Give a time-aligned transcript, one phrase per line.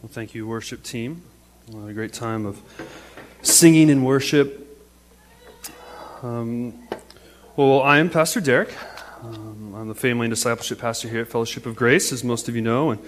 [0.00, 1.22] Well, thank you, worship team.
[1.74, 2.62] a great time of
[3.42, 4.64] singing and worship.
[6.22, 6.86] Um,
[7.56, 8.72] well, I am Pastor Derek.
[9.24, 12.54] Um, I'm the family and discipleship pastor here at Fellowship of Grace, as most of
[12.54, 12.90] you know.
[12.90, 13.04] And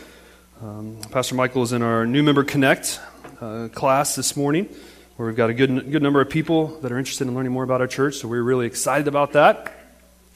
[0.61, 2.98] um, Pastor Michael is in our new member connect
[3.40, 4.68] uh, class this morning,
[5.14, 7.62] where we've got a good good number of people that are interested in learning more
[7.62, 8.16] about our church.
[8.16, 9.72] So we're really excited about that.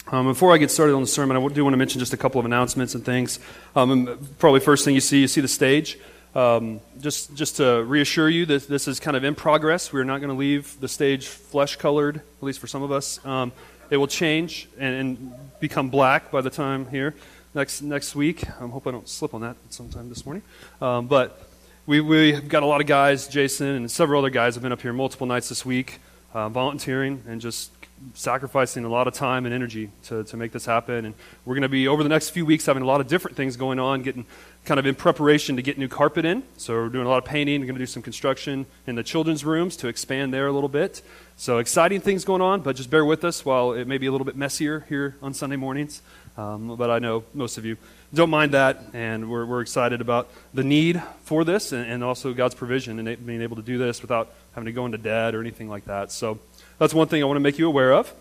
[0.06, 2.16] Um, before I get started on the sermon, I do want to mention just a
[2.16, 3.40] couple of announcements and things.
[3.74, 5.98] Um, probably first thing you see, you see the stage.
[6.34, 9.92] Um, just, just to reassure you that this is kind of in progress.
[9.92, 13.24] We're not going to leave the stage flesh colored, at least for some of us.
[13.24, 13.52] Um,
[13.90, 17.14] it will change and, and, become black by the time here
[17.54, 18.46] next next week.
[18.60, 20.42] I hope I don't slip on that sometime this morning.
[20.82, 21.40] Um, but
[21.86, 24.82] we, we've got a lot of guys, Jason and several other guys have been up
[24.82, 26.00] here multiple nights this week,
[26.34, 27.70] uh, volunteering and just
[28.14, 31.06] sacrificing a lot of time and energy to, to make this happen.
[31.06, 31.14] And
[31.44, 33.56] we're going to be, over the next few weeks, having a lot of different things
[33.56, 34.26] going on, getting
[34.64, 36.42] kind of in preparation to get new carpet in.
[36.56, 37.60] So we're doing a lot of painting.
[37.60, 40.70] We're going to do some construction in the children's rooms to expand there a little
[40.70, 41.02] bit.
[41.36, 44.12] So exciting things going on, but just bear with us while it may be a
[44.12, 46.00] little bit messier here on Sunday mornings.
[46.36, 47.76] Um, but I know most of you
[48.12, 52.32] don't mind that, and we're, we're excited about the need for this and, and also
[52.32, 55.40] God's provision and being able to do this without having to go into debt or
[55.40, 56.10] anything like that.
[56.10, 56.38] So
[56.78, 58.12] that's one thing I want to make you aware of.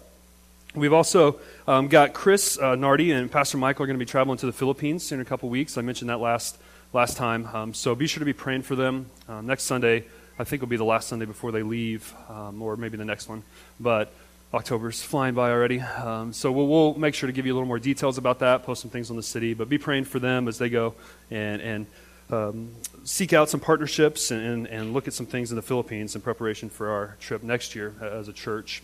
[0.75, 4.39] We've also um, got Chris uh, Nardi and Pastor Michael are going to be traveling
[4.39, 5.77] to the Philippines in a couple weeks.
[5.77, 6.57] I mentioned that last
[6.93, 7.47] last time.
[7.53, 9.05] Um, so be sure to be praying for them.
[9.30, 10.05] Uh, next Sunday,
[10.39, 13.30] I think will be the last Sunday before they leave, um, or maybe the next
[13.30, 13.43] one.
[13.80, 14.11] But
[14.52, 15.80] October's flying by already.
[15.80, 18.63] Um, so we'll, we'll, make sure to give you a little more details about that,
[18.63, 19.53] post some things on the city.
[19.53, 20.95] But be praying for them as they go
[21.30, 21.85] and, and
[22.31, 22.71] um,
[23.03, 26.69] seek out some partnerships and, and look at some things in the Philippines in preparation
[26.69, 28.81] for our trip next year as a church.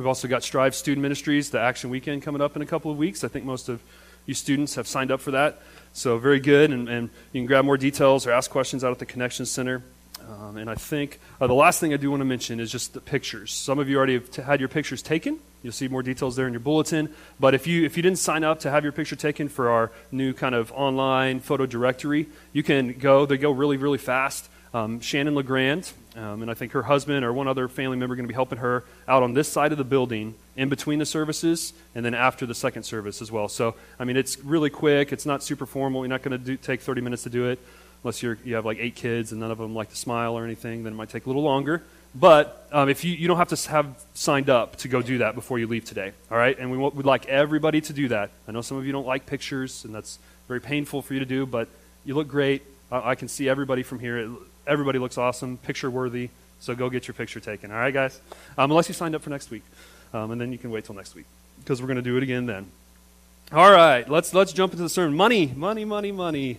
[0.00, 2.96] We've also got Strive Student Ministries, the Action Weekend coming up in a couple of
[2.96, 3.22] weeks.
[3.22, 3.82] I think most of
[4.24, 5.60] you students have signed up for that.
[5.92, 6.70] So, very good.
[6.70, 9.82] And, and you can grab more details or ask questions out at the Connection Center.
[10.26, 12.94] Um, and I think uh, the last thing I do want to mention is just
[12.94, 13.52] the pictures.
[13.52, 15.38] Some of you already have t- had your pictures taken.
[15.62, 17.14] You'll see more details there in your bulletin.
[17.38, 19.92] But if you, if you didn't sign up to have your picture taken for our
[20.10, 23.26] new kind of online photo directory, you can go.
[23.26, 24.48] They go really, really fast.
[24.72, 28.16] Um, Shannon LeGrand, um, and I think her husband or one other family member are
[28.16, 31.06] going to be helping her out on this side of the building in between the
[31.06, 33.48] services and then after the second service as well.
[33.48, 35.12] So, I mean, it's really quick.
[35.12, 36.02] It's not super formal.
[36.02, 37.58] You're not going to take 30 minutes to do it
[38.02, 40.84] unless you have like eight kids and none of them like to smile or anything.
[40.84, 41.82] Then it might take a little longer.
[42.14, 45.34] But um, if you, you don't have to have signed up to go do that
[45.34, 46.58] before you leave today, all right?
[46.58, 48.30] And we would like everybody to do that.
[48.48, 51.26] I know some of you don't like pictures, and that's very painful for you to
[51.26, 51.68] do, but
[52.04, 52.62] you look great.
[52.90, 54.18] I, I can see everybody from here.
[54.18, 54.30] It,
[54.66, 56.30] everybody looks awesome, picture worthy.
[56.60, 57.70] So go get your picture taken.
[57.70, 58.20] All right, guys?
[58.58, 59.62] Um, unless you signed up for next week.
[60.12, 61.26] Um, and then you can wait till next week
[61.60, 62.66] because we're going to do it again then.
[63.52, 65.16] All right, let's, let's jump into the sermon.
[65.16, 66.58] Money, money, money, money.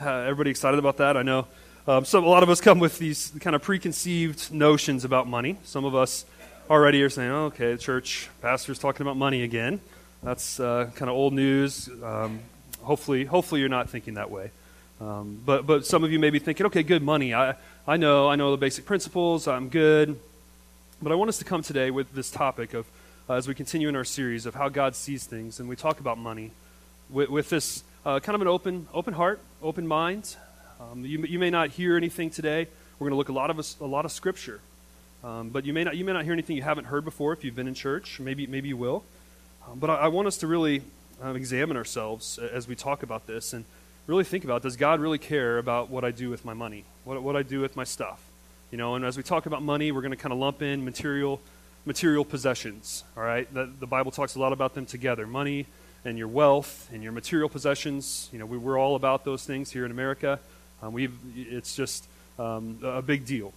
[0.00, 1.16] Uh, everybody excited about that?
[1.16, 1.46] I know.
[1.86, 5.56] Um, so a lot of us come with these kind of preconceived notions about money.
[5.64, 6.24] Some of us
[6.68, 9.80] already are saying, oh, okay, the church pastor's talking about money again.
[10.22, 11.88] That's uh, kind of old news.
[12.02, 12.40] Um,
[12.82, 14.50] hopefully, hopefully you're not thinking that way.
[15.00, 17.32] Um, but, but some of you may be thinking, okay, good, money.
[17.32, 17.54] I,
[17.86, 19.48] I know, I know the basic principles.
[19.48, 20.18] I'm good.
[21.00, 22.86] But I want us to come today with this topic of,
[23.28, 26.00] uh, as we continue in our series of how God sees things, and we talk
[26.00, 26.50] about money
[27.08, 30.36] with, with this uh, kind of an open, open heart, open mind.
[30.80, 32.66] Um, you, you may not hear anything today.
[32.98, 34.60] We're going to look a lot of a, lot of scripture,
[35.24, 37.44] um, but you may not you may not hear anything you haven't heard before if
[37.44, 38.20] you've been in church.
[38.20, 39.04] Maybe maybe you will.
[39.66, 40.82] Um, but I, I, want us to really
[41.22, 43.64] uh, examine ourselves as we talk about this and
[44.06, 47.22] really think about does God really care about what I do with my money, what,
[47.22, 48.20] what I do with my stuff?
[48.70, 50.84] You know, and as we talk about money, we're going to kind of lump in
[50.84, 51.40] material
[51.86, 53.04] material possessions.
[53.16, 55.66] All right, the, the Bible talks a lot about them together: money
[56.04, 58.28] and your wealth and your material possessions.
[58.32, 60.38] You know, we, we're all about those things here in America.
[60.82, 62.06] Um, we it's just
[62.38, 63.52] um, a big deal.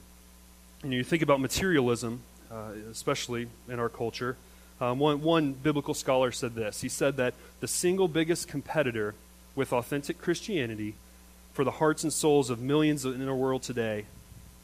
[0.84, 2.22] And you think about materialism,
[2.52, 4.36] uh, especially in our culture.
[4.81, 6.81] Um, one, one biblical scholar said this.
[6.81, 9.16] He said that the single biggest competitor
[9.56, 10.96] with authentic Christianity
[11.53, 14.06] for the hearts and souls of millions in our world today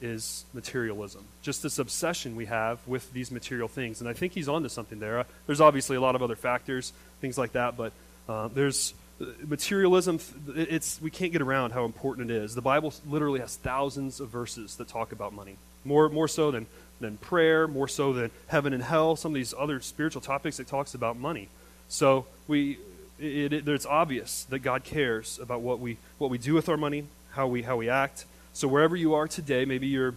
[0.01, 1.23] is materialism.
[1.41, 3.99] Just this obsession we have with these material things.
[3.99, 5.19] And I think he's onto something there.
[5.19, 7.91] Uh, there's obviously a lot of other factors, things like that, but
[8.27, 10.19] uh, there's uh, materialism.
[10.55, 12.55] It's we can't get around how important it is.
[12.55, 16.65] The Bible literally has thousands of verses that talk about money, more more so than
[17.01, 19.15] than prayer, more so than heaven and hell.
[19.15, 21.49] Some of these other spiritual topics it talks about money.
[21.89, 22.77] So we
[23.19, 26.77] it, it, it's obvious that God cares about what we, what we do with our
[26.77, 28.25] money, how we, how we act.
[28.53, 30.15] So wherever you are today, maybe you're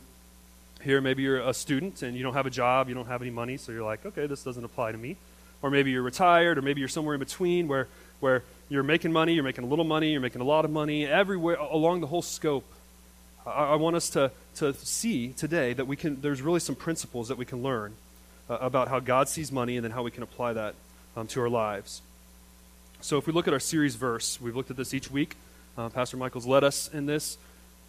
[0.82, 3.31] here, maybe you're a student and you don't have a job, you don't have any
[3.31, 5.16] money, so you're like, okay, this doesn't apply to me.
[5.62, 7.87] Or maybe you're retired, or maybe you're somewhere in between where,
[8.20, 11.06] where you're making money, you're making a little money, you're making a lot of money,
[11.06, 12.64] everywhere along the whole scope
[13.46, 17.28] I, I want us to, to see today that we can, there's really some principles
[17.28, 17.94] that we can learn
[18.48, 20.75] uh, about how God sees money and then how we can apply that
[21.16, 22.02] um, to our lives.
[23.02, 25.34] So if we look at our series verse, we've looked at this each week.
[25.76, 27.37] Uh, Pastor Michael's led us in this.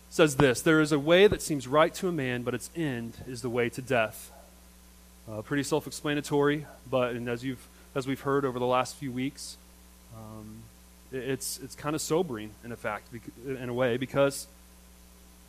[0.09, 3.13] Says this There is a way that seems right to a man, but its end
[3.27, 4.31] is the way to death.
[5.31, 7.63] Uh, pretty self explanatory, but and as, you've,
[7.93, 9.55] as we've heard over the last few weeks,
[10.17, 10.63] um,
[11.11, 13.09] it, it's, it's kind of sobering in, a fact,
[13.45, 14.47] in a way, because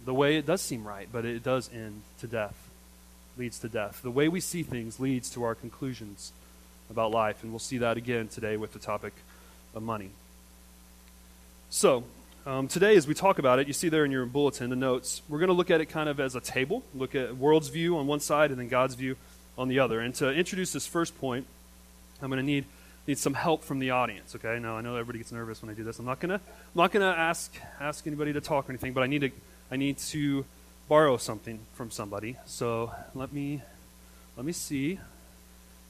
[0.04, 2.68] the way it does seem right, but it does end to death,
[3.38, 4.02] leads to death.
[4.02, 6.32] The way we see things leads to our conclusions
[6.90, 9.14] about life, and we'll see that again today with the topic
[9.74, 10.10] of money.
[11.70, 12.04] So,
[12.46, 15.22] um, today, as we talk about it, you see there in your bulletin the notes.
[15.28, 17.96] We're going to look at it kind of as a table, look at world's view
[17.96, 19.16] on one side and then God's view
[19.56, 20.00] on the other.
[20.00, 21.46] And to introduce this first point,
[22.20, 22.64] I'm going to need
[23.06, 24.34] need some help from the audience.
[24.34, 25.98] Okay, now I know everybody gets nervous when I do this.
[25.98, 26.40] I'm not gonna I'm
[26.74, 29.30] not gonna ask ask anybody to talk or anything, but I need to
[29.70, 30.44] I need to
[30.88, 32.36] borrow something from somebody.
[32.46, 33.62] So let me
[34.36, 34.98] let me see.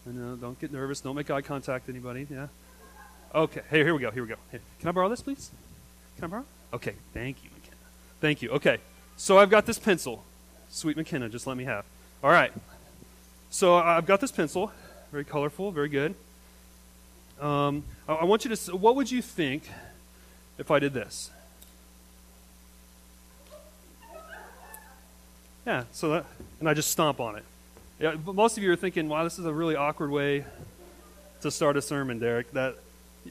[0.07, 1.01] And uh, don't get nervous.
[1.01, 1.89] Don't make eye contact.
[1.89, 2.27] Anybody?
[2.31, 2.49] Yeah.
[3.35, 3.63] Okay.
[3.69, 4.13] Hey, here we go.
[4.13, 4.37] Here we go.
[4.53, 5.51] Can I borrow this, please?
[6.17, 6.45] Can I borrow?
[6.73, 6.95] Okay.
[7.13, 7.77] Thank you, McKenna.
[8.21, 8.51] Thank you.
[8.51, 8.79] Okay.
[9.17, 10.23] So I've got this pencil.
[10.71, 11.85] Sweet McKenna, just let me have.
[12.23, 12.53] All right.
[13.51, 14.71] So I've got this pencil.
[15.11, 15.73] Very colorful.
[15.73, 16.15] Very good.
[17.41, 18.77] Um, I, I want you to.
[18.77, 19.69] What would you think
[20.57, 21.31] if I did this?
[25.67, 25.85] Yeah.
[25.93, 26.27] So that,
[26.61, 27.45] and I just stomp on it.
[27.99, 28.15] Yeah.
[28.25, 30.45] Most of you are thinking, "Wow, this is a really awkward way
[31.41, 32.77] to start a sermon, Derek." That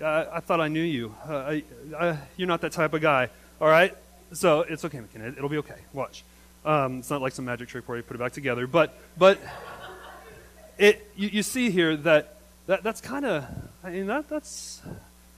[0.01, 1.16] I, I thought I knew you.
[1.28, 1.63] Uh, I,
[2.00, 3.30] I, you're not that type of guy.
[3.60, 3.95] All right?
[4.34, 5.28] So it's okay, McKenna.
[5.28, 5.80] It'll be okay.
[5.94, 6.24] Watch.
[6.66, 8.68] Um, it's not like some magic trick where you put it back together.
[8.68, 9.40] But, but
[10.78, 12.38] it, you, you see here that,
[12.68, 13.45] that that's kind of,
[13.84, 14.81] I mean, that, that's,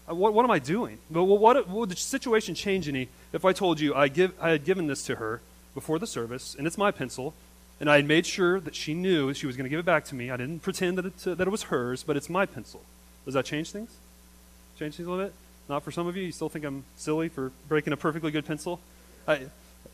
[0.10, 1.00] uh, what, what am I doing?
[1.10, 4.64] But what, would the situation change any if I told you I, give, I had
[4.64, 5.42] given this to her
[5.74, 7.34] before the service, and it's my pencil,
[7.80, 10.06] and I had made sure that she knew she was going to give it back
[10.06, 10.30] to me.
[10.30, 12.82] I didn't pretend that it, that it was hers, but it's my pencil.
[13.26, 13.98] Does that change things?
[14.78, 15.34] Change things a little bit?
[15.68, 16.24] Not for some of you.
[16.24, 18.80] You still think I'm silly for breaking a perfectly good pencil?
[19.28, 19.48] I,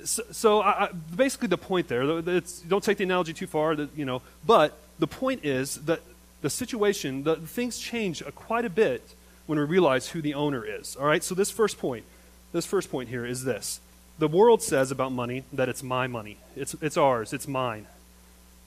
[0.03, 2.21] so, so I, basically, the point there,
[2.67, 6.01] don't take the analogy too far, that, you know, but the point is that
[6.41, 10.95] the situation, the, things change quite a bit when we realize who the owner is.
[10.95, 12.05] All right, so this first point,
[12.51, 13.79] this first point here is this.
[14.19, 17.87] The world says about money that it's my money, it's, it's ours, it's mine.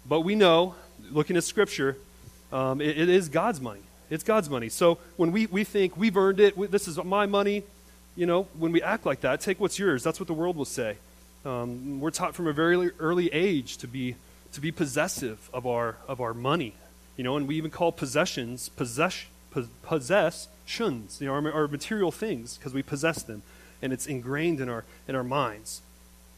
[0.06, 0.74] But we know,
[1.10, 1.96] looking at Scripture,
[2.52, 3.80] um, it, it is God's money.
[4.14, 4.68] It's God's money.
[4.68, 7.64] So when we, we think we've earned it, we, this is my money,
[8.14, 10.04] you know, when we act like that, take what's yours.
[10.04, 10.98] That's what the world will say.
[11.44, 14.14] Um, we're taught from a very early age to be,
[14.52, 16.74] to be possessive of our, of our money.
[17.16, 19.26] You know, and we even call possessions possess,
[19.82, 23.42] possess possessions, you know, our, our material things, because we possess them.
[23.82, 25.82] And it's ingrained in our, in our minds.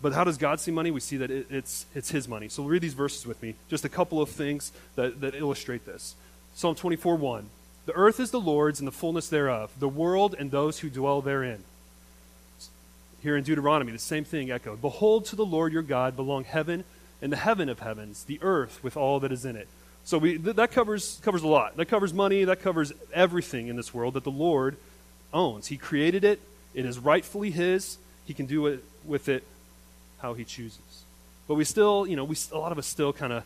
[0.02, 0.90] But how does God see money?
[0.90, 2.48] We see that it, it's, it's His money.
[2.48, 3.54] So read these verses with me.
[3.68, 6.14] Just a couple of things that, that illustrate this.
[6.54, 7.50] Psalm 24 1.
[7.86, 11.22] The earth is the Lord's and the fullness thereof, the world and those who dwell
[11.22, 11.62] therein.
[13.22, 14.82] Here in Deuteronomy, the same thing echoed.
[14.82, 16.84] Behold, to the Lord your God belong heaven
[17.22, 19.68] and the heaven of heavens, the earth with all that is in it.
[20.04, 21.76] So we, th- that covers, covers a lot.
[21.76, 24.76] That covers money, that covers everything in this world that the Lord
[25.32, 25.68] owns.
[25.68, 26.40] He created it,
[26.74, 27.98] it is rightfully His.
[28.26, 29.44] He can do it with it
[30.18, 31.04] how He chooses.
[31.48, 33.44] But we still, you know, we, a lot of us still kind of,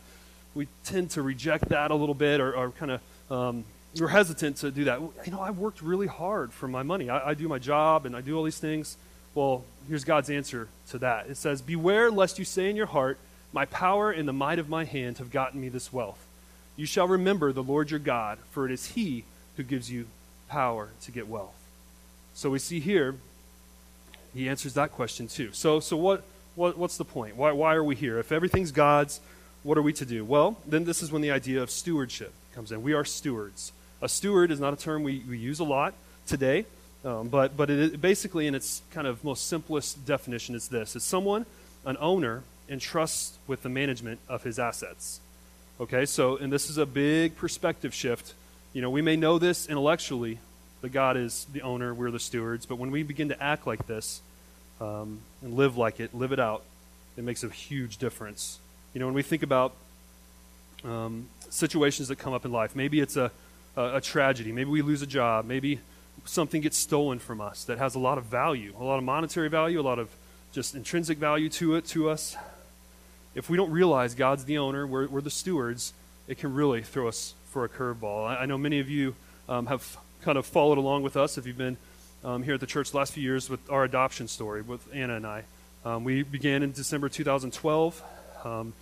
[0.55, 3.65] we tend to reject that a little bit or, or kind of um,
[3.99, 5.01] we're hesitant to do that.
[5.01, 7.11] You know, I worked really hard for my money.
[7.11, 8.97] I, I, do my job and I do all these things.
[9.35, 11.27] Well, here's God's answer to that.
[11.29, 13.19] It says, Beware lest you say in your heart,
[13.53, 16.25] My power and the might of my hand have gotten me this wealth.
[16.77, 19.25] You shall remember the Lord your God, for it is He
[19.57, 20.07] who gives you
[20.49, 21.55] power to get wealth.
[22.35, 23.17] So we see here,
[24.35, 25.51] he answers that question too.
[25.53, 27.37] So, so what, what, what's the point?
[27.37, 28.19] Why, why are we here?
[28.19, 29.21] If everything's God's,
[29.63, 30.25] what are we to do?
[30.25, 32.83] Well, then this is when the idea of stewardship comes in.
[32.83, 33.73] We are stewards.
[34.03, 35.95] A steward is not a term we, we use a lot
[36.27, 36.65] today,
[37.05, 41.05] um, but, but it, basically, in its kind of most simplest definition, is this it's
[41.05, 41.47] someone,
[41.85, 45.21] an owner, entrusts with the management of his assets.
[45.81, 48.35] Okay, so, and this is a big perspective shift.
[48.73, 50.39] You know, we may know this intellectually,
[50.83, 53.87] that God is the owner, we're the stewards, but when we begin to act like
[53.87, 54.23] this
[54.81, 56.63] um, and live like it, live it out,
[57.17, 58.59] it makes a huge difference.
[58.95, 59.75] You know, when we think about
[60.85, 63.31] um, situations that come up in life, maybe it's a
[63.77, 64.53] a, a tragedy.
[64.53, 65.45] Maybe we lose a job.
[65.45, 65.81] Maybe
[66.25, 69.49] something gets stolen from us that has a lot of value, a lot of monetary
[69.49, 70.09] value, a lot of
[70.53, 72.37] just intrinsic value to it, to us.
[73.35, 75.93] If we don't realize God's the owner, we're, we're the stewards,
[76.27, 78.27] it can really throw us for a curveball.
[78.27, 79.15] I, I know many of you
[79.49, 81.77] um, have kind of followed along with us if you've been
[82.25, 85.17] um, here at the church the last few years with our adoption story with Anna
[85.17, 85.45] and I.
[85.85, 88.03] Um, we began in December 2012,
[88.45, 88.75] um,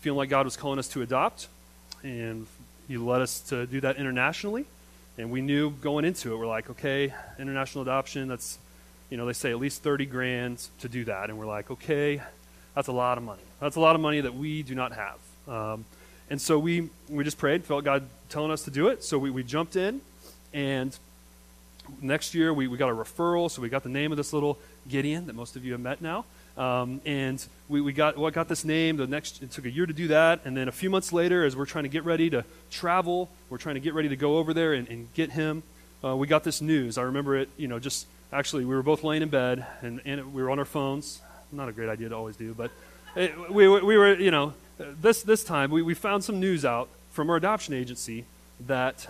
[0.00, 1.48] feeling like God was calling us to adopt,
[2.02, 2.46] and
[2.88, 4.66] He led us to do that internationally.
[5.18, 8.58] And we knew going into it, we're like, okay, international adoption, that's,
[9.08, 11.30] you know, they say at least 30 grand to do that.
[11.30, 12.20] And we're like, okay,
[12.74, 13.42] that's a lot of money.
[13.60, 15.18] That's a lot of money that we do not have.
[15.48, 15.84] Um,
[16.28, 19.02] and so we, we just prayed, felt God telling us to do it.
[19.04, 20.00] So we, we jumped in,
[20.52, 20.96] and
[22.02, 23.50] next year we, we got a referral.
[23.50, 26.02] So we got the name of this little Gideon that most of you have met
[26.02, 26.24] now.
[26.56, 28.96] Um, and we, we got, well, got this name.
[28.96, 30.40] The next, it took a year to do that.
[30.44, 33.58] And then a few months later, as we're trying to get ready to travel, we're
[33.58, 35.62] trying to get ready to go over there and, and get him,
[36.04, 36.98] uh, we got this news.
[36.98, 40.32] I remember it, you know, just actually, we were both laying in bed and, and
[40.32, 41.20] we were on our phones.
[41.52, 42.70] Not a great idea to always do, but
[43.14, 46.88] it, we, we were, you know, this, this time we, we found some news out
[47.12, 48.24] from our adoption agency
[48.66, 49.08] that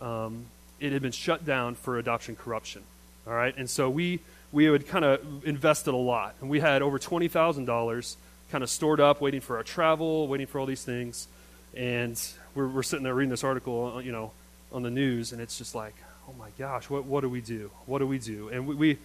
[0.00, 0.46] um,
[0.78, 2.82] it had been shut down for adoption corruption.
[3.26, 3.56] All right?
[3.56, 4.20] And so we
[4.56, 6.34] we had kind of invested a lot.
[6.40, 8.16] And we had over $20,000
[8.50, 11.28] kind of stored up, waiting for our travel, waiting for all these things.
[11.74, 12.18] And
[12.54, 14.32] we're, we're sitting there reading this article, uh, you know,
[14.72, 15.94] on the news, and it's just like,
[16.26, 17.70] oh my gosh, what, what do we do?
[17.84, 18.48] What do we do?
[18.48, 18.98] And we, we,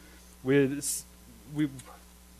[0.45, 0.81] we,
[1.53, 1.69] we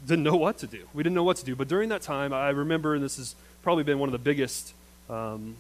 [0.07, 0.87] didn't know what to do.
[0.93, 1.53] We didn't know what to do.
[1.53, 4.73] But during that time, I remember, and this has probably been one of the biggest,
[5.09, 5.57] um,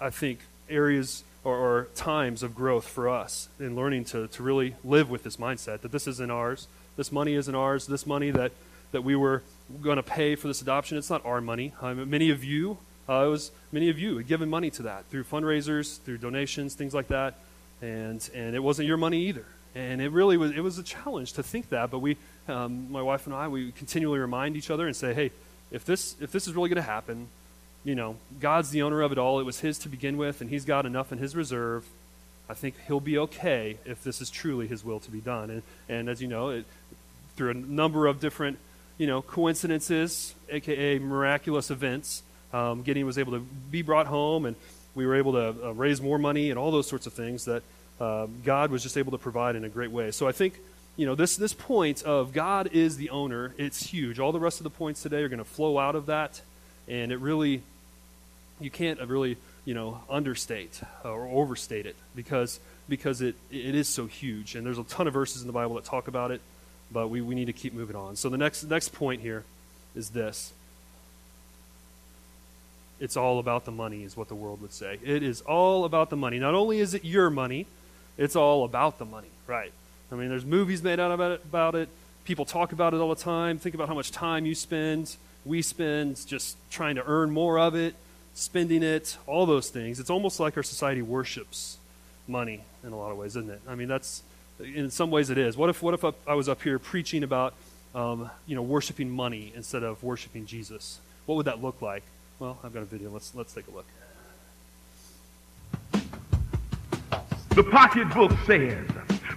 [0.00, 0.38] I think,
[0.70, 5.24] areas or, or, times of growth for us in learning to, to really live with
[5.24, 7.86] this mindset that this isn't ours, this money isn't ours.
[7.86, 8.52] This money that,
[8.92, 9.42] that we were
[9.82, 11.72] going to pay for this adoption, it's not our money.
[11.82, 15.24] Many of you, uh, it was many of you had given money to that through
[15.24, 17.34] fundraisers, through donations, things like that,
[17.82, 19.46] and and it wasn't your money either.
[19.74, 22.16] And it really was it was a challenge to think that, but we,
[22.48, 25.32] um, my wife and I, we continually remind each other and say, hey,
[25.70, 27.28] if this if this is really going to happen,
[27.84, 29.40] you know, God's the owner of it all.
[29.40, 31.84] It was His to begin with, and He's got enough in His reserve.
[32.48, 35.50] I think He'll be okay if this is truly His will to be done.
[35.50, 36.66] And and as you know, it,
[37.36, 38.58] through a number of different,
[38.98, 42.22] you know, coincidences, aka miraculous events.
[42.52, 44.56] Um, Gideon was able to be brought home, and
[44.94, 47.62] we were able to uh, raise more money and all those sorts of things that
[48.00, 50.10] uh, God was just able to provide in a great way.
[50.10, 50.58] So I think,
[50.96, 54.20] you know, this this point of God is the owner, it's huge.
[54.20, 56.40] All the rest of the points today are going to flow out of that,
[56.86, 57.62] and it really,
[58.60, 64.06] you can't really, you know, understate or overstate it because because it it is so
[64.06, 66.40] huge, and there's a ton of verses in the Bible that talk about it
[66.94, 68.16] but we, we need to keep moving on.
[68.16, 69.44] So the next next point here
[69.94, 70.52] is this.
[73.00, 74.98] It's all about the money, is what the world would say.
[75.02, 76.38] It is all about the money.
[76.38, 77.66] Not only is it your money,
[78.16, 79.72] it's all about the money, right?
[80.12, 81.88] I mean, there's movies made out about it, about it.
[82.24, 83.58] People talk about it all the time.
[83.58, 87.74] Think about how much time you spend, we spend just trying to earn more of
[87.74, 87.94] it,
[88.34, 90.00] spending it, all those things.
[90.00, 91.78] It's almost like our society worships
[92.26, 93.60] money in a lot of ways, isn't it?
[93.68, 94.22] I mean, that's
[94.58, 95.56] in some ways it is.
[95.56, 97.54] What if, what if I was up here preaching about,
[97.94, 100.98] um, you know, worshiping money instead of worshiping Jesus?
[101.26, 102.02] What would that look like?
[102.38, 103.10] Well, I've got a video.
[103.10, 103.86] Let's, let's take a look.
[107.50, 108.84] The pocketbook says,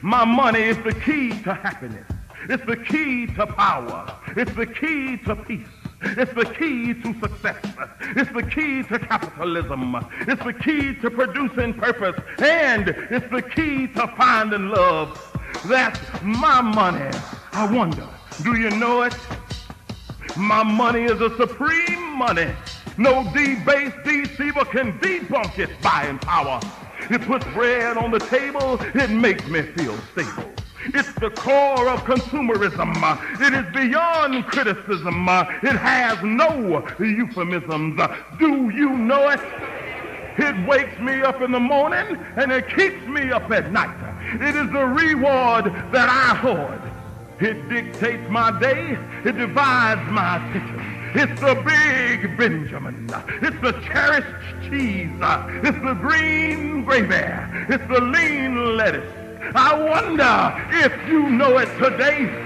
[0.02, 2.06] my money is the key to happiness.
[2.50, 4.16] It's the key to power.
[4.36, 5.68] It's the key to peace.
[6.02, 7.58] It's the key to success.
[8.16, 9.96] It's the key to capitalism.
[10.28, 12.22] It's the key to producing purpose.
[12.40, 15.20] And it's the key to finding love.
[15.66, 17.10] That's my money.
[17.54, 18.08] I wonder,
[18.44, 19.16] do you know it?
[20.36, 22.52] My money is a supreme money.
[22.98, 26.60] No debased deceiver can debunk its buying power.
[27.10, 28.80] It puts bread on the table.
[28.94, 30.52] It makes me feel stable.
[30.94, 32.96] It's the core of consumerism.
[33.42, 35.28] It is beyond criticism.
[35.64, 38.00] It has no euphemisms.
[38.40, 39.40] Do you know it?
[40.40, 43.96] It wakes me up in the morning and it keeps me up at night.
[44.36, 46.82] It is the reward that I hoard.
[47.40, 48.98] It dictates my day.
[49.26, 50.94] It divides my attention.
[51.16, 53.10] It's the big Benjamin.
[53.42, 54.28] It's the cherished
[54.70, 55.10] cheese.
[55.64, 57.16] It's the green gravy.
[57.74, 59.12] It's the lean lettuce.
[59.56, 62.44] I wonder if you know it today.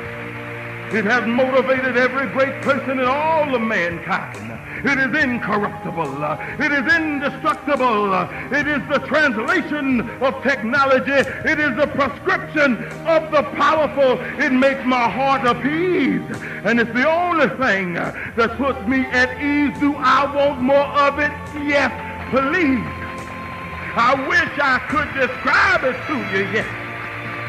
[0.93, 4.59] It has motivated every great person in all of mankind.
[4.85, 6.21] It is incorruptible.
[6.59, 8.13] It is indestructible.
[8.51, 11.11] It is the translation of technology.
[11.47, 14.19] It is the prescription of the powerful.
[14.43, 16.23] It makes my heart appease.
[16.65, 19.79] And it's the only thing that puts me at ease.
[19.79, 21.31] Do I want more of it?
[21.65, 21.91] Yes,
[22.31, 22.83] please.
[23.93, 26.90] I wish I could describe it to you, yes.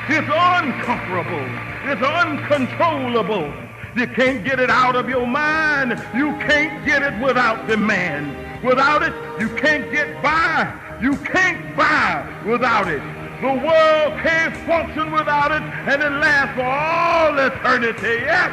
[0.09, 1.47] It's unconquerable.
[1.85, 3.53] It's uncontrollable.
[3.95, 5.93] You can't get it out of your mind.
[6.13, 8.65] You can't get it without demand.
[8.65, 10.73] Without it, you can't get by.
[11.01, 13.03] You can't buy without it.
[13.43, 18.23] The world can't function without it, and it lasts for all eternity.
[18.23, 18.51] Yes,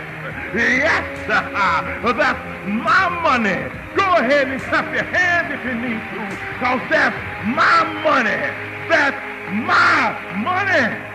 [0.53, 3.69] yes, that's my money.
[3.95, 6.19] Go ahead and clap your hands if you need to,
[6.53, 7.15] because that's
[7.45, 8.41] my money.
[8.89, 9.17] That's
[9.65, 10.13] my
[10.43, 11.08] money.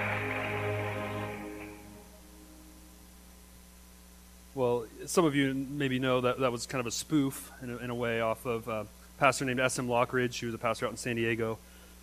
[4.55, 7.77] Well, some of you maybe know that that was kind of a spoof in a,
[7.79, 8.87] in a way off of a
[9.19, 9.89] pastor named S.M.
[9.89, 10.39] Lockridge.
[10.39, 11.59] He was a pastor out in San Diego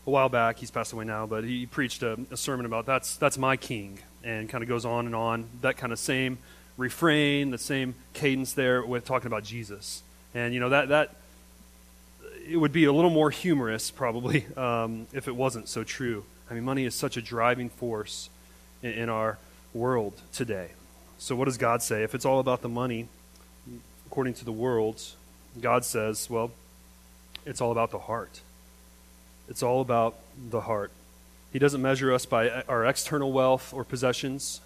[0.06, 0.58] a while back.
[0.58, 4.00] He's passed away now, but he preached a, a sermon about that's that's my king,
[4.22, 5.48] and kind of goes on and on.
[5.62, 6.40] That kind of same
[6.76, 10.04] refrain, the same cadence there with talking about Jesus,
[10.34, 11.16] and you know that that
[12.46, 16.26] it would be a little more humorous probably um, if it wasn't so true.
[16.50, 18.30] I mean, money is such a driving force
[18.84, 19.38] in, in our
[19.74, 20.72] world today.
[21.22, 22.02] So, what does God say?
[22.02, 23.08] If it's all about the money,
[24.08, 25.04] according to the world,
[25.62, 26.50] God says, well,
[27.46, 28.42] it's all about the heart.
[29.48, 30.16] It's all about
[30.50, 30.90] the heart.
[31.54, 34.62] He doesn't measure us by our external wealth or possessions,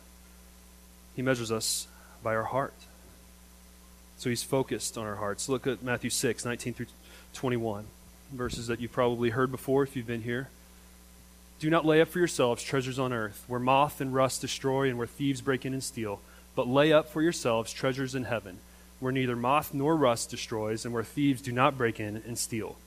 [1.14, 1.88] He measures us
[2.24, 2.74] by our heart.
[4.18, 5.50] So He's focused on our hearts.
[5.50, 6.86] Look at Matthew 6, 19 through
[7.34, 7.84] 21,
[8.32, 10.48] verses that you've probably heard before if you've been here.
[11.60, 14.98] Do not lay up for yourselves treasures on earth, where moth and rust destroy and
[14.98, 16.22] where thieves break in and steal,
[16.56, 18.60] but lay up for yourselves treasures in heaven,
[19.00, 22.78] where neither moth nor rust destroys and where thieves do not break in and steal.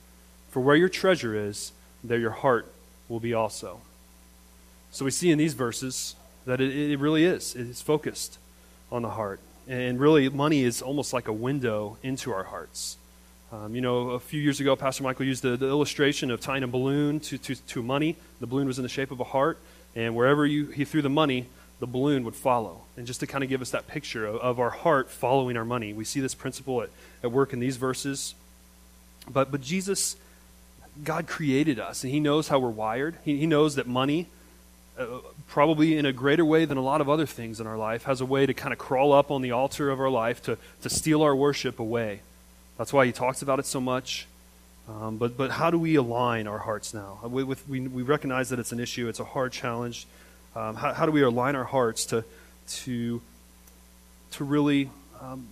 [0.49, 1.71] For where your treasure is,
[2.03, 2.71] there your heart
[3.07, 3.81] will be also.
[4.91, 7.55] So we see in these verses that it, it really is.
[7.55, 8.39] It is focused
[8.91, 9.39] on the heart.
[9.67, 12.97] And really, money is almost like a window into our hearts.
[13.51, 16.63] Um, you know, a few years ago, Pastor Michael used the, the, illustration of tying
[16.63, 18.15] a balloon to, to, to money.
[18.39, 19.57] The balloon was in the shape of a heart,
[19.95, 21.47] and wherever you, he threw the money,
[21.79, 22.81] the balloon would follow.
[22.97, 25.65] And just to kind of give us that picture of, of our heart following our
[25.65, 26.89] money, we see this principle at,
[27.23, 28.35] at work in these verses.
[29.31, 30.15] But, but Jesus
[31.03, 33.15] God created us, and He knows how we're wired.
[33.23, 34.27] He, he knows that money,
[34.97, 35.05] uh,
[35.47, 38.21] probably in a greater way than a lot of other things in our life, has
[38.21, 40.89] a way to kind of crawl up on the altar of our life to, to
[40.89, 42.21] steal our worship away.
[42.77, 44.27] That's why He talks about it so much.
[44.87, 47.19] Um, but, but how do we align our hearts now?
[47.23, 50.07] We, with, we, we recognize that it's an issue, it's a hard challenge.
[50.59, 52.25] Um, how, how, do we align our hearts to,
[52.67, 53.21] to,
[54.31, 54.89] to really
[55.21, 55.47] um,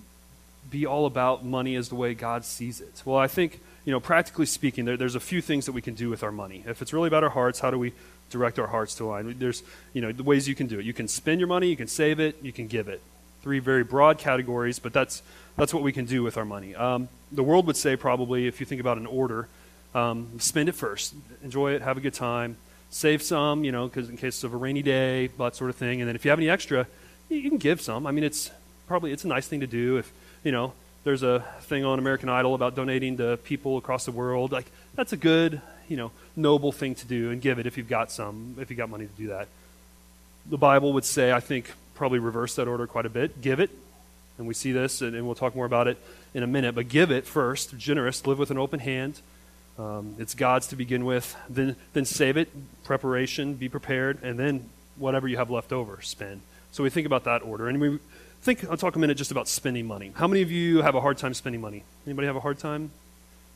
[0.69, 3.01] be all about money as the way God sees it?
[3.05, 5.93] Well, I think you know, practically speaking, there, there's a few things that we can
[5.93, 6.61] do with our money.
[6.67, 7.93] If it's really about our hearts, how do we
[8.29, 9.39] direct our hearts to align?
[9.39, 10.85] There's, you know, the ways you can do it.
[10.85, 13.01] You can spend your money, you can save it, you can give it.
[13.43, 15.23] Three very broad categories, but that's
[15.55, 16.75] that's what we can do with our money.
[16.75, 19.47] Um, the world would say probably, if you think about an order,
[19.95, 22.57] um, spend it first, enjoy it, have a good time,
[22.89, 26.01] save some, you know, because in case of a rainy day, that sort of thing.
[26.01, 26.87] And then if you have any extra,
[27.29, 28.07] you, can give some.
[28.07, 28.51] I mean, it's
[28.87, 30.11] probably it's a nice thing to do if
[30.43, 30.73] you know
[31.03, 34.51] there's a thing on American Idol about donating to people across the world.
[34.51, 37.89] Like that's a good, you know, noble thing to do and give it if you've
[37.89, 39.47] got some, if you've got money to do that.
[40.49, 43.41] The Bible would say, I think, probably reverse that order quite a bit.
[43.41, 43.69] Give it,
[44.37, 45.97] and we see this, and, and we'll talk more about it
[46.33, 46.75] in a minute.
[46.75, 49.19] But give it first, generous, live with an open hand.
[49.77, 51.35] Um, it's God's to begin with.
[51.49, 52.49] Then, then save it,
[52.83, 56.41] preparation, be prepared, and then whatever you have left over, spend.
[56.71, 57.99] So we think about that order, and we
[58.41, 60.11] think I'll talk a minute just about spending money.
[60.15, 61.83] How many of you have a hard time spending money?
[62.05, 62.91] Anybody have a hard time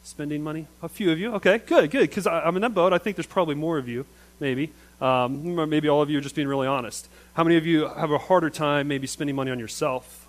[0.04, 0.68] spending money?
[0.82, 1.34] A few of you.
[1.36, 2.02] Okay, good, good.
[2.02, 2.94] Because I'm in that boat.
[2.94, 4.06] I think there's probably more of you,
[4.40, 4.72] maybe.
[5.00, 7.08] Um, maybe all of you are just being really honest.
[7.34, 10.28] How many of you have a harder time maybe spending money on yourself?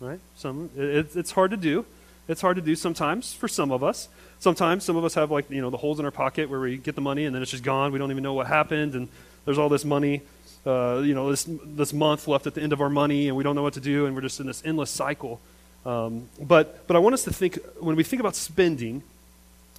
[0.00, 0.20] Right?
[0.36, 0.70] Some.
[0.76, 1.84] It, it's hard to do.
[2.28, 4.08] It's hard to do sometimes for some of us.
[4.40, 6.76] Sometimes some of us have like you know the holes in our pocket where we
[6.76, 7.92] get the money and then it's just gone.
[7.92, 9.08] We don't even know what happened, and
[9.44, 10.22] there's all this money
[10.66, 13.42] uh, you know, this, this month left at the end of our money and we
[13.42, 15.40] don't know what to do and we're just in this endless cycle.
[15.86, 19.02] Um, but, but I want us to think, when we think about spending,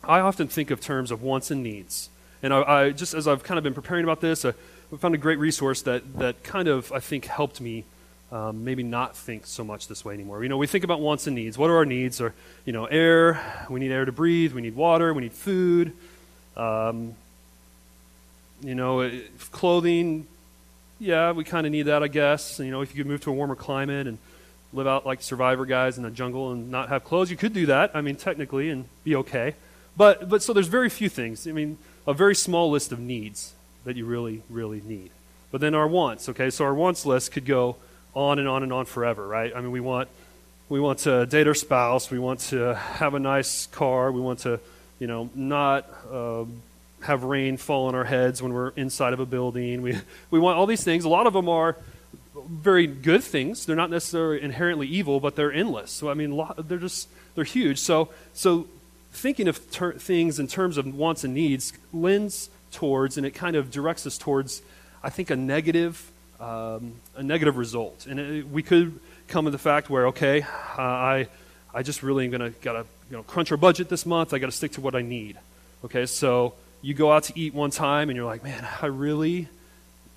[0.04, 2.10] I often think of terms of wants and needs.
[2.42, 4.54] And I, I just as I've kind of been preparing about this, I
[4.98, 7.84] found a great resource that, that kind of, I think, helped me
[8.32, 10.44] um, maybe not think so much this way anymore.
[10.44, 11.58] You know, we think about wants and needs.
[11.58, 12.22] What are our needs?
[12.22, 12.34] Or,
[12.66, 15.94] you know, air, we need air to breathe, we need water, we need food,
[16.56, 17.16] um,
[18.62, 19.10] you know,
[19.52, 20.28] clothing,
[21.00, 22.60] yeah, we kind of need that, I guess.
[22.60, 24.18] You know, if you could move to a warmer climate and
[24.74, 27.66] live out like survivor guys in the jungle and not have clothes, you could do
[27.68, 27.92] that.
[27.94, 29.56] I mean, technically, and be okay.
[29.98, 31.48] But but so there's very few things.
[31.48, 33.54] I mean, a very small list of needs
[33.86, 35.12] that you really really need.
[35.52, 36.30] But then our wants.
[36.30, 37.78] Okay, so our wants list could go
[38.14, 39.52] on and on and on forever, right?
[39.56, 40.10] I mean, we want
[40.68, 42.12] we want to date our spouse.
[42.12, 44.12] We want to have a nice car.
[44.12, 44.60] We want to,
[45.00, 45.90] you know, not.
[46.12, 46.46] Uh,
[47.02, 49.82] have rain fall on our heads when we're inside of a building.
[49.82, 49.98] We,
[50.32, 51.06] we want all these things.
[51.06, 51.78] A lot of them are
[52.36, 53.66] very good things.
[53.66, 55.92] They're not necessarily inherently evil, but they're endless.
[55.92, 57.80] So I mean, lot, they're just they're huge.
[57.80, 58.68] So so
[59.12, 63.56] thinking of ter- things in terms of wants and needs lends towards, and it kind
[63.56, 64.62] of directs us towards,
[65.04, 68.08] I think, a negative, um, a negative result.
[68.08, 71.28] And it, we could come to the fact where, okay, uh, I,
[71.74, 74.34] I just really am going to gotta you know crunch our budget this month.
[74.34, 75.38] I got to stick to what I need.
[75.86, 79.48] Okay, so you go out to eat one time, and you're like, man, I really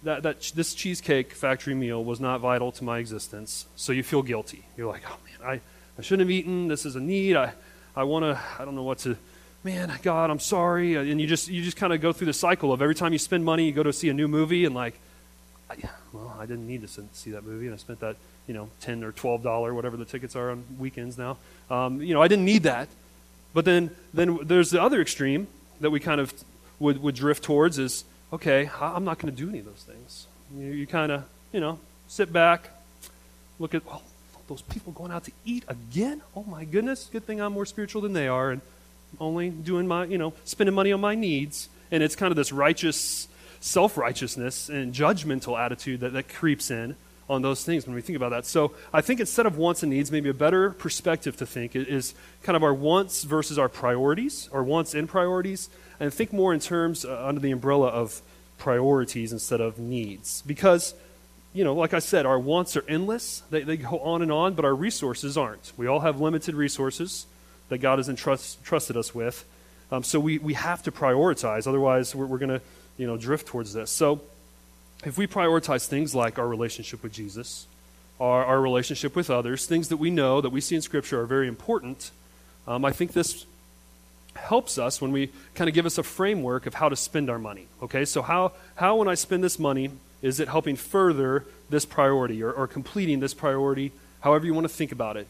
[0.04, 3.66] that, that this cheesecake factory meal was not vital to my existence.
[3.76, 4.64] So you feel guilty.
[4.76, 5.60] You're like, oh man, I,
[5.98, 6.68] I shouldn't have eaten.
[6.68, 7.36] This is a need.
[7.36, 7.52] I,
[7.94, 9.16] I want to, I don't know what to,
[9.62, 10.96] man, God, I'm sorry.
[10.96, 13.18] And you just, you just kind of go through the cycle of every time you
[13.18, 14.98] spend money, you go to see a new movie and like,
[15.72, 18.68] I, well, I didn't need to see that movie and I spent that, you know,
[18.80, 21.36] 10 or $12, whatever the tickets are on weekends now.
[21.70, 22.88] Um, you know, I didn't need that.
[23.54, 25.46] But then, then there's the other extreme
[25.80, 26.32] that we kind of
[26.78, 30.26] would, would drift towards is, okay, I'm not going to do any of those things.
[30.56, 32.70] You, you kind of, you know, sit back,
[33.58, 34.02] look at, oh,
[34.48, 36.20] those people going out to eat again?
[36.36, 38.60] Oh my goodness, good thing I'm more spiritual than they are and
[39.20, 41.68] only doing my, you know, spending money on my needs.
[41.90, 43.28] And it's kind of this righteous,
[43.62, 46.96] self righteousness and judgmental attitude that, that creeps in
[47.30, 48.44] on those things when we think about that.
[48.44, 52.14] So I think instead of wants and needs, maybe a better perspective to think is
[52.42, 55.70] kind of our wants versus our priorities, our wants and priorities,
[56.00, 58.20] and think more in terms uh, under the umbrella of
[58.58, 60.42] priorities instead of needs.
[60.44, 60.94] Because,
[61.54, 64.54] you know, like I said, our wants are endless, they, they go on and on,
[64.54, 65.72] but our resources aren't.
[65.76, 67.26] We all have limited resources
[67.68, 69.44] that God has entrust, trusted us with.
[69.92, 72.62] Um, so we, we have to prioritize, otherwise, we're, we're going to
[72.96, 73.90] you know, drift towards this.
[73.90, 74.20] So
[75.04, 77.66] if we prioritize things like our relationship with Jesus,
[78.20, 81.26] our, our relationship with others, things that we know that we see in Scripture are
[81.26, 82.10] very important,
[82.66, 83.46] um, I think this
[84.34, 87.38] helps us when we kind of give us a framework of how to spend our
[87.38, 87.66] money.
[87.82, 89.90] Okay, so how, how when I spend this money,
[90.22, 94.72] is it helping further this priority or, or completing this priority, however you want to
[94.72, 95.26] think about it?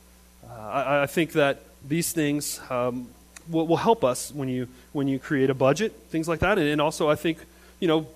[0.46, 3.09] Uh, I, I, think that these things um,
[3.48, 6.59] will, will, help us when you, when you create a budget, things like that.
[6.59, 7.38] And, and also, I think,
[7.83, 8.07] you know,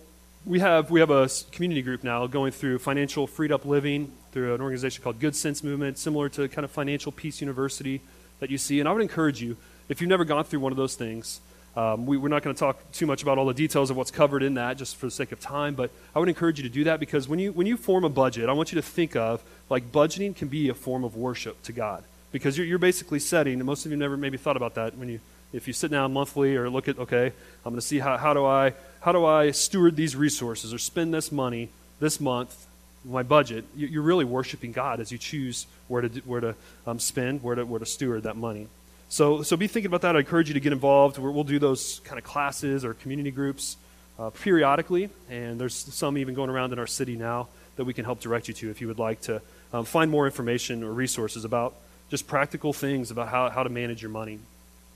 [0.44, 4.54] we have, we have a community group now going through financial freed up living through
[4.54, 8.00] an organization called Good Sense Movement, similar to kind of Financial Peace University
[8.38, 8.78] that you see.
[8.78, 9.56] And I would encourage you,
[9.88, 11.40] if you've never gone through one of those things,
[11.74, 14.12] um, we, are not going to talk too much about all the details of what's
[14.12, 16.72] covered in that just for the sake of time, but I would encourage you to
[16.72, 19.16] do that because when you, when you form a budget, I want you to think
[19.16, 23.18] of like budgeting can be a form of worship to God because you're, you're basically
[23.18, 25.18] setting, and most of you never maybe thought about that when you,
[25.52, 27.32] if you sit down monthly or look at, okay,
[27.64, 28.74] I'm going to see how, how, do I,
[29.06, 31.68] how do I steward these resources or spend this money
[32.00, 32.66] this month,
[33.04, 36.56] my budget, you're really worshiping God as you choose where to, where to
[36.88, 38.66] um, spend, where to, where to steward that money.
[39.08, 40.16] So, so be thinking about that.
[40.16, 41.18] I encourage you to get involved.
[41.18, 43.76] We'll do those kind of classes or community groups
[44.18, 48.04] uh, periodically, and there's some even going around in our city now that we can
[48.04, 49.40] help direct you to if you would like to
[49.72, 51.74] um, find more information or resources about
[52.10, 54.40] just practical things about how, how to manage your money,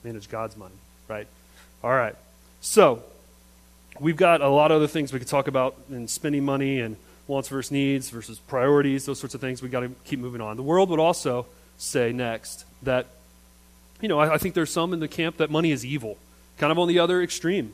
[0.03, 0.75] manage God's money,
[1.07, 1.29] right?
[1.85, 2.17] All right.
[2.61, 3.05] So,
[4.01, 6.97] we've got a lot of other things we could talk about in spending money and
[7.27, 9.63] wants versus needs versus priorities, those sorts of things.
[9.63, 10.57] We've got to keep moving on.
[10.57, 11.47] The world would also
[11.79, 13.07] say next that
[14.01, 16.17] you know, I, I think there's some in the camp that money is evil,
[16.59, 17.73] kind of on the other extreme.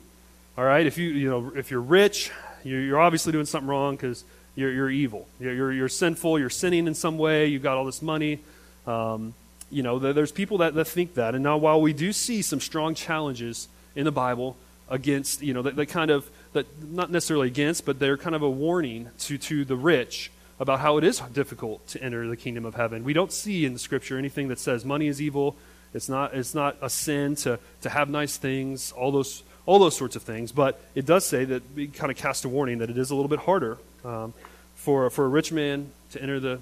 [0.57, 2.31] All right, if you you know if you're rich,
[2.63, 4.23] you're, obviously doing something wrong because
[4.55, 5.27] you're, you're evil.
[5.39, 6.39] You're, you're, you're, sinful.
[6.39, 7.47] You're sinning in some way.
[7.47, 8.39] You've got all this money.
[8.85, 9.33] Um,
[9.69, 11.35] you know, there's people that, that think that.
[11.35, 14.55] And now, while we do see some strong challenges in the Bible
[14.89, 18.49] against, you know, that kind of, that not necessarily against, but they're kind of a
[18.49, 22.75] warning to, to the rich about how it is difficult to enter the kingdom of
[22.75, 23.03] heaven.
[23.03, 25.55] We don't see in the scripture anything that says money is evil,
[25.93, 29.95] it's not, it's not a sin to, to have nice things, all those, all those
[29.95, 30.51] sorts of things.
[30.51, 33.15] But it does say that we kind of cast a warning that it is a
[33.15, 34.33] little bit harder um,
[34.75, 36.59] for, for a rich man to enter the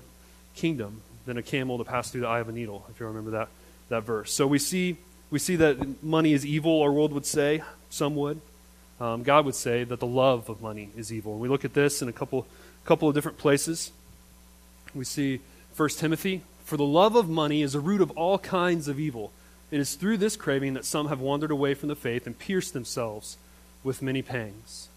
[0.55, 3.31] kingdom than a camel to pass through the eye of a needle, if you remember
[3.31, 3.49] that,
[3.89, 4.31] that verse.
[4.31, 4.97] So we see,
[5.35, 7.61] we see that money is evil, our world would say.
[7.89, 8.39] Some would.
[9.01, 11.33] Um, God would say that the love of money is evil.
[11.33, 12.47] And we look at this in a couple,
[12.85, 13.91] couple of different places.
[14.93, 15.41] We see
[15.75, 19.33] 1 Timothy for the love of money is a root of all kinds of evil.
[19.71, 22.71] It is through this craving that some have wandered away from the faith and pierced
[22.71, 23.35] themselves
[23.83, 24.87] with many pangs.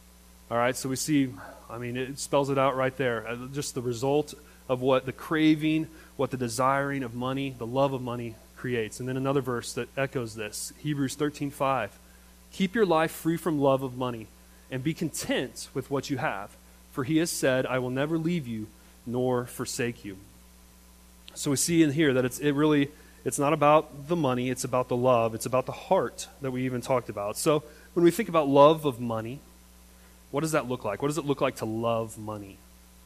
[0.53, 1.35] All right, so we see,
[1.69, 3.27] I mean, it spells it out right there.
[3.27, 4.35] Uh, just the result
[4.69, 9.01] of what the craving, what the desiring of money, the love of money creates.
[9.01, 11.99] And then another verse that echoes this Hebrews 13 5.
[12.53, 14.27] Keep your life free from love of money
[14.71, 16.51] and be content with what you have.
[16.93, 18.67] For he has said, I will never leave you
[19.07, 20.19] nor forsake you.
[21.35, 22.91] So we see in here that it's it really
[23.25, 26.65] it's not about the money, it's about the love, it's about the heart that we
[26.65, 27.37] even talked about.
[27.37, 27.63] So
[27.95, 29.41] when we think about love of money,
[30.31, 31.03] what does that look like?
[31.03, 32.59] What does it look like to love money?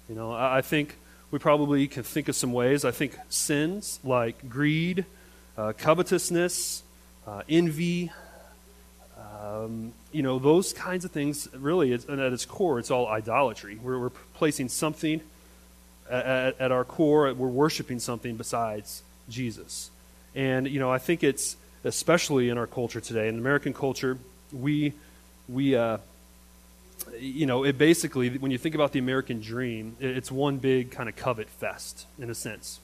[0.08, 0.96] You know, I, I think
[1.30, 2.84] we probably can think of some ways.
[2.84, 5.04] I think sins like greed,
[5.56, 6.82] uh, covetousness,
[7.26, 8.10] uh, envy,
[9.42, 13.76] Um, you know, those kinds of things, really, at its core, it's all idolatry.
[13.76, 15.20] We're, we're placing something
[16.08, 19.90] at, at, our core, we're worshiping something besides Jesus.
[20.34, 24.16] And, you know, I think it's, especially in our culture today, in American culture,
[24.52, 24.92] we,
[25.48, 25.98] we uh,
[27.18, 31.08] you know, it basically, when you think about the American dream, it's one big kind
[31.08, 32.80] of covet fest, in a sense,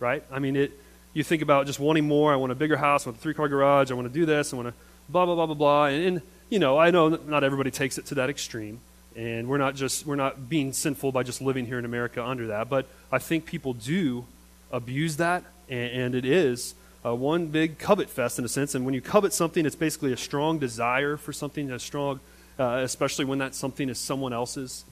[0.00, 0.24] right?
[0.30, 0.72] I mean, it,
[1.12, 2.32] you think about just wanting more.
[2.32, 4.26] I want a bigger house, I want a three car garage, I want to do
[4.26, 4.74] this, I want to
[5.08, 5.84] blah, blah, blah, blah, blah.
[5.86, 8.80] And, and, you know, I know not everybody takes it to that extreme.
[9.16, 12.48] And we're not just, we're not being sinful by just living here in America under
[12.48, 12.68] that.
[12.68, 14.24] But I think people do
[14.70, 18.74] abuse that, and, and it is uh, one big covet fest in a sense.
[18.74, 22.20] And when you covet something, it's basically a strong desire for something, a strong,
[22.58, 24.84] uh, especially when that something is someone else's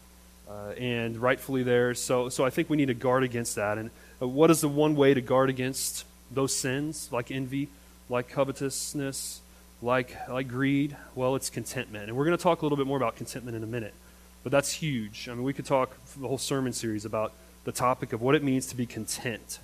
[0.49, 2.01] uh, and rightfully theirs.
[2.01, 3.79] So, so I think we need to guard against that.
[3.79, 7.69] And uh, what is the one way to guard against those sins, like envy,
[8.09, 9.41] like covetousness,
[9.83, 10.97] like, like greed?
[11.15, 12.09] Well, it's contentment.
[12.09, 13.95] And we're going to talk a little bit more about contentment in a minute.
[14.43, 15.29] But that's huge.
[15.29, 17.33] I mean, we could talk the whole sermon series about
[17.65, 19.59] the topic of what it means to be content.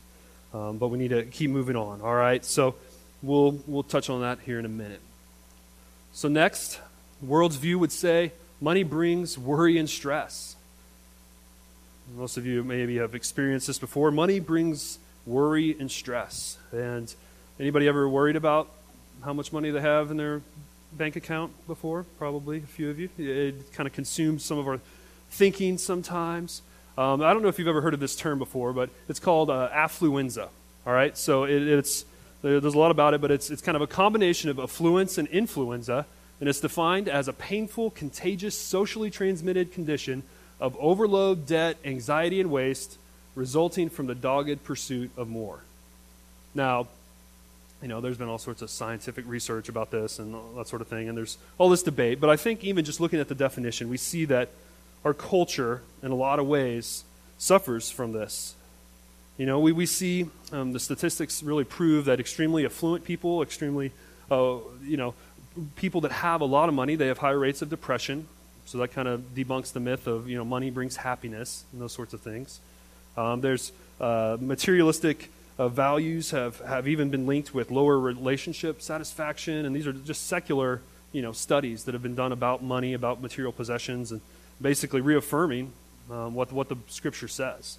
[0.52, 2.00] Um, but we need to keep moving on.
[2.00, 2.44] All right.
[2.44, 2.74] So
[3.22, 5.00] we'll we'll touch on that here in a minute.
[6.12, 6.80] So next,
[7.22, 10.54] world's view would say money brings worry and stress.
[12.16, 14.10] Most of you maybe have experienced this before.
[14.10, 16.58] Money brings worry and stress.
[16.72, 17.12] And
[17.58, 18.70] anybody ever worried about
[19.24, 20.42] how much money they have in their
[20.92, 22.04] bank account before?
[22.18, 23.08] Probably a few of you.
[23.18, 24.80] It kind of consumes some of our
[25.30, 26.62] thinking sometimes.
[26.96, 29.50] Um, I don't know if you've ever heard of this term before, but it's called
[29.50, 30.48] uh, affluenza.
[30.86, 32.04] All right, so it, it's
[32.42, 35.26] there's a lot about it, but it's it's kind of a combination of affluence and
[35.28, 36.06] influenza,
[36.40, 40.22] and it's defined as a painful, contagious, socially transmitted condition
[40.60, 42.98] of overload, debt, anxiety, and waste
[43.34, 45.60] resulting from the dogged pursuit of more.
[46.54, 46.88] Now,
[47.82, 50.88] you know, there's been all sorts of scientific research about this and that sort of
[50.88, 52.20] thing, and there's all this debate.
[52.20, 54.48] But I think even just looking at the definition, we see that
[55.04, 57.04] our culture, in a lot of ways,
[57.36, 58.54] suffers from this.
[59.36, 63.92] You know, we, we see um, the statistics really prove that extremely affluent people, extremely,
[64.30, 65.14] uh, you know,
[65.76, 68.26] people that have a lot of money, they have higher rates of depression.
[68.66, 71.92] So that kind of debunks the myth of, you know, money brings happiness and those
[71.92, 72.60] sorts of things.
[73.16, 79.64] Um, there's uh, materialistic uh, values have, have even been linked with lower relationship satisfaction,
[79.64, 80.80] and these are just secular
[81.12, 84.20] you know, studies that have been done about money, about material possessions, and
[84.60, 85.72] basically reaffirming
[86.10, 87.78] um, what, what the Scripture says.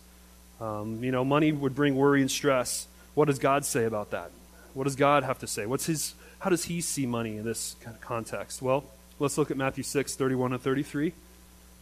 [0.62, 2.88] Um, you know, money would bring worry and stress.
[3.13, 4.32] What does God say about that?
[4.74, 5.65] What does God have to say?
[5.65, 8.62] What's his, how does he see money in this kind of context?
[8.62, 8.86] Well,
[9.19, 11.12] let's look at Matthew 6, 31 and 33.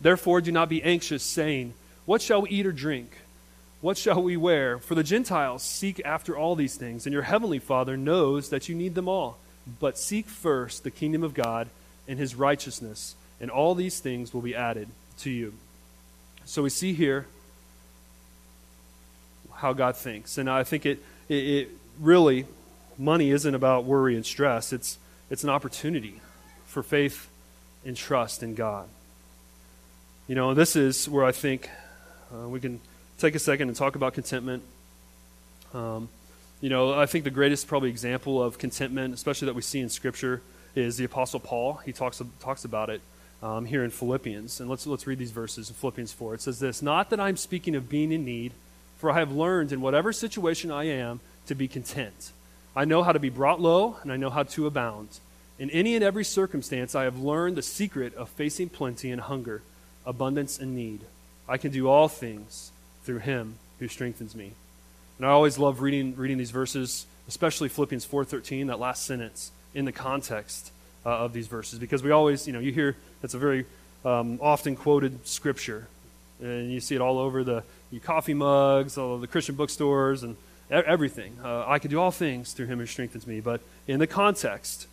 [0.01, 3.11] Therefore, do not be anxious, saying, What shall we eat or drink?
[3.83, 4.79] What shall we wear?
[4.79, 8.75] For the Gentiles seek after all these things, and your heavenly Father knows that you
[8.75, 9.37] need them all.
[9.81, 11.67] But seek first the kingdom of God
[12.07, 14.87] and his righteousness, and all these things will be added
[15.19, 15.55] to you.
[16.45, 17.25] So we see here
[19.55, 20.37] how God thinks.
[20.37, 21.69] And I think it, it, it
[21.99, 22.45] really,
[22.97, 24.97] money isn't about worry and stress, it's,
[25.29, 26.21] it's an opportunity
[26.67, 27.27] for faith
[27.85, 28.87] and trust in God.
[30.29, 31.69] You know, this is where I think
[32.33, 32.79] uh, we can
[33.17, 34.63] take a second and talk about contentment.
[35.73, 36.09] Um,
[36.61, 39.89] you know, I think the greatest probably example of contentment, especially that we see in
[39.89, 40.41] Scripture,
[40.75, 41.75] is the Apostle Paul.
[41.85, 43.01] He talks talks about it
[43.41, 46.33] um, here in Philippians, and let's let's read these verses in Philippians four.
[46.33, 48.53] It says this: "Not that I'm speaking of being in need,
[48.97, 52.31] for I have learned in whatever situation I am to be content.
[52.75, 55.19] I know how to be brought low, and I know how to abound.
[55.59, 59.61] In any and every circumstance, I have learned the secret of facing plenty and hunger,
[60.05, 61.01] abundance and need.
[61.47, 62.71] I can do all things."
[63.03, 64.53] Through him who strengthens me.
[65.17, 69.85] And I always love reading, reading these verses, especially Philippians 4.13, that last sentence, in
[69.85, 70.71] the context
[71.05, 71.79] uh, of these verses.
[71.79, 73.65] Because we always, you know, you hear it's a very
[74.05, 75.87] um, often quoted scripture.
[76.41, 77.63] And you see it all over the
[78.03, 80.35] coffee mugs, all the Christian bookstores, and
[80.69, 81.37] everything.
[81.43, 83.39] Uh, I can do all things through him who strengthens me.
[83.39, 84.87] But in the context,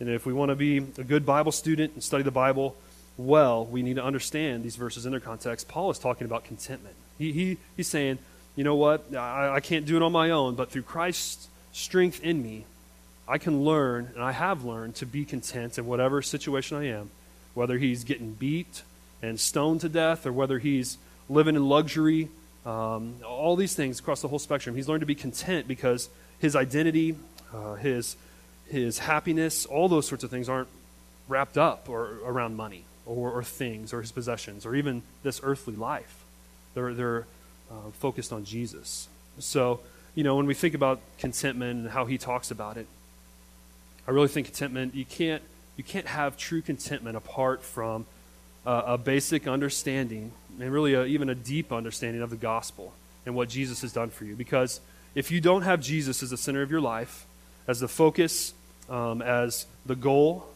[0.00, 2.76] and if we want to be a good Bible student and study the Bible
[3.16, 5.68] well, we need to understand these verses in their context.
[5.68, 6.96] Paul is talking about contentment.
[7.18, 8.18] He, he, he's saying,
[8.56, 9.14] you know what?
[9.14, 12.64] I, I can't do it on my own, but through Christ's strength in me,
[13.26, 17.10] I can learn, and I have learned, to be content in whatever situation I am,
[17.54, 18.82] whether he's getting beat
[19.22, 20.98] and stoned to death, or whether he's
[21.28, 22.28] living in luxury,
[22.66, 24.76] um, all these things across the whole spectrum.
[24.76, 27.16] He's learned to be content because his identity,
[27.52, 28.16] uh, his,
[28.68, 30.68] his happiness, all those sorts of things aren't
[31.28, 35.74] wrapped up or around money or, or things or his possessions or even this earthly
[35.74, 36.23] life.
[36.74, 37.26] They're, they're
[37.70, 39.08] uh, focused on Jesus.
[39.38, 39.80] So,
[40.14, 42.86] you know, when we think about contentment and how he talks about it,
[44.06, 45.42] I really think contentment, you can't
[45.76, 48.06] you can't have true contentment apart from
[48.64, 52.92] uh, a basic understanding and really a, even a deep understanding of the gospel
[53.26, 54.36] and what Jesus has done for you.
[54.36, 54.80] Because
[55.14, 57.26] if you don't have Jesus as the center of your life,
[57.66, 58.54] as the focus,
[58.88, 60.46] um, as the goal,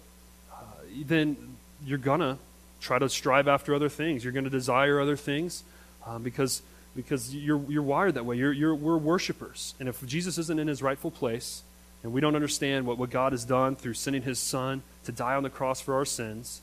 [0.52, 0.56] uh,
[1.04, 1.36] then
[1.84, 2.38] you're going to
[2.80, 4.22] try to strive after other things.
[4.22, 5.64] You're going to desire other things
[6.08, 6.62] um, because,
[6.96, 8.36] because you're, you're wired that way.
[8.36, 9.74] You're, you're, we're worshipers.
[9.78, 11.62] And if Jesus isn't in his rightful place,
[12.02, 15.34] and we don't understand what, what God has done through sending his son to die
[15.34, 16.60] on the cross for our sins,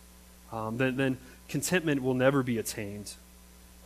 [0.51, 1.17] um, then, then
[1.49, 3.13] contentment will never be attained.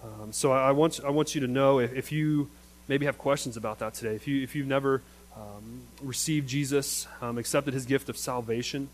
[0.03, 2.49] Um, so I, I, want, I want you to know if, if, you
[2.87, 5.01] maybe have questions about that today, if, you, if you've never
[5.35, 8.89] um, received Jesus, um, accepted his gift of salvation,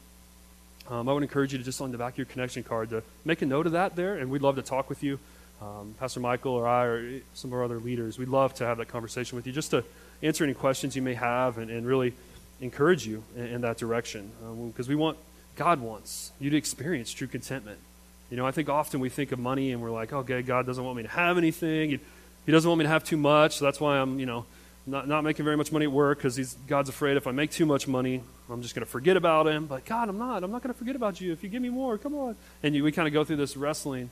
[0.89, 3.03] um, I would encourage you to just on the back of your connection card to
[3.23, 5.19] make a note of that there, and we'd love to talk with you.
[5.65, 8.77] Um, Pastor Michael or I or some of our other leaders, we'd love to have
[8.77, 9.83] that conversation with you just to
[10.21, 12.13] answer any questions you may have and, and really
[12.61, 14.31] encourage you in, in that direction.
[14.67, 15.17] Because um, we want,
[15.55, 17.79] God wants you to experience true contentment.
[18.29, 20.83] You know, I think often we think of money and we're like, okay, God doesn't
[20.83, 21.91] want me to have anything.
[21.91, 21.99] He,
[22.45, 24.45] he doesn't want me to have too much, so that's why I'm, you know,
[24.85, 27.65] not, not making very much money at work because God's afraid if I make too
[27.65, 29.65] much money, I'm just going to forget about him.
[29.65, 30.43] But God, I'm not.
[30.43, 31.31] I'm not going to forget about you.
[31.31, 32.35] If you give me more, come on.
[32.61, 34.11] And you, we kind of go through this wrestling.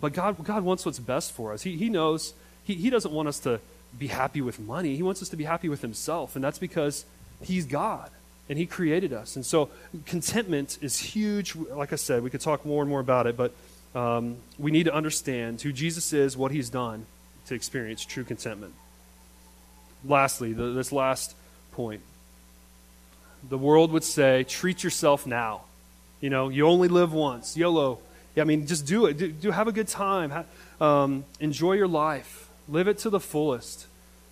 [0.00, 1.62] But God, God wants what's best for us.
[1.62, 2.32] He, he knows.
[2.64, 3.60] He, he doesn't want us to
[3.98, 4.96] be happy with money.
[4.96, 6.36] He wants us to be happy with Himself.
[6.36, 7.04] And that's because
[7.42, 8.10] He's God
[8.48, 9.36] and He created us.
[9.36, 9.68] And so
[10.06, 11.54] contentment is huge.
[11.56, 13.52] Like I said, we could talk more and more about it, but
[13.94, 17.06] um, we need to understand who Jesus is, what He's done
[17.46, 18.74] to experience true contentment
[20.04, 21.34] lastly, the, this last
[21.72, 22.02] point.
[23.48, 25.62] The world would say, treat yourself now.
[26.20, 27.56] You know, you only live once.
[27.56, 27.98] YOLO.
[28.34, 29.16] Yeah, I mean, just do it.
[29.16, 30.30] Do, do have a good time.
[30.30, 30.44] Ha,
[30.80, 32.48] um, enjoy your life.
[32.68, 33.86] Live it to the fullest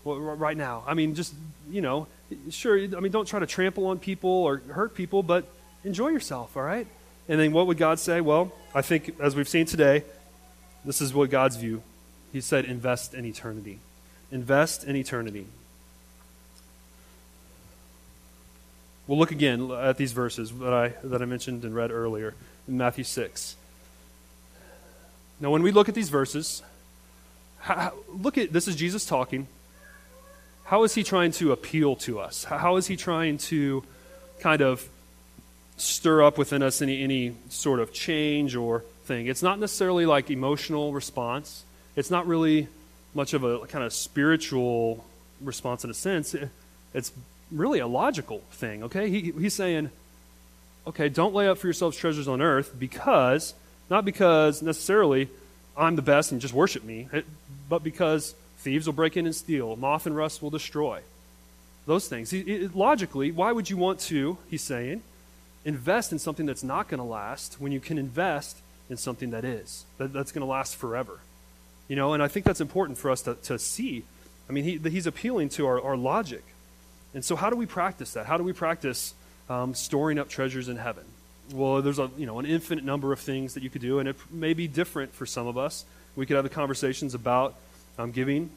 [0.05, 0.85] right now.
[0.87, 1.35] I mean, just,
[1.71, 2.07] you know,
[2.51, 5.45] sure, I mean, don't try to trample on people or hurt people, but
[5.85, 6.87] enjoy yourself, all right?
[7.29, 8.21] And then what would God say?
[8.21, 10.05] Well, I think, as we've seen today,
[10.85, 11.83] this is what God's view.
[12.33, 13.81] He said, invest in eternity.
[14.31, 15.47] Invest in eternity.
[19.07, 22.35] We'll look again at these verses that I, that I mentioned and read earlier
[22.67, 23.57] in Matthew 6.
[25.41, 26.63] Now, when we look at these verses,
[27.61, 29.47] how, look at this is Jesus talking.
[30.65, 32.45] How is he trying to appeal to us?
[32.45, 33.83] How is he trying to
[34.41, 34.87] kind of
[35.77, 39.29] stir up within us any, any sort of change or thing?
[39.29, 41.65] It's not necessarily like emotional response.
[41.97, 42.69] It's not really
[43.15, 45.05] much of a kind of spiritual
[45.41, 46.35] response in a sense.
[46.93, 47.13] It's
[47.51, 49.09] really a logical thing, okay?
[49.09, 49.91] He, he's saying,
[50.87, 53.55] okay, don't lay up for yourselves treasures on earth because,
[53.91, 55.29] not because necessarily
[55.77, 57.09] I'm the best and just worship me,
[57.69, 61.01] but because thieves will break in and steal, moth and rust will destroy.
[61.87, 62.33] Those things.
[62.33, 65.03] It, logically, why would you want to, he's saying,
[65.65, 68.59] invest in something that's not going to last when you can invest
[68.91, 71.21] in something that is, that, that's going to last forever?
[71.87, 74.05] You know, and I think that's important for us to, to see.
[74.49, 76.45] I mean, he, he's appealing to our, our logic.
[77.15, 78.27] And so, how do we practice that?
[78.27, 79.15] How do we practice
[79.49, 81.05] um, storing up treasures in heaven?
[81.53, 84.09] Well, there's a you know an infinite number of things that you could do, and
[84.09, 85.85] it may be different for some of us.
[86.17, 87.55] We could have the conversations about
[87.99, 88.51] um, giving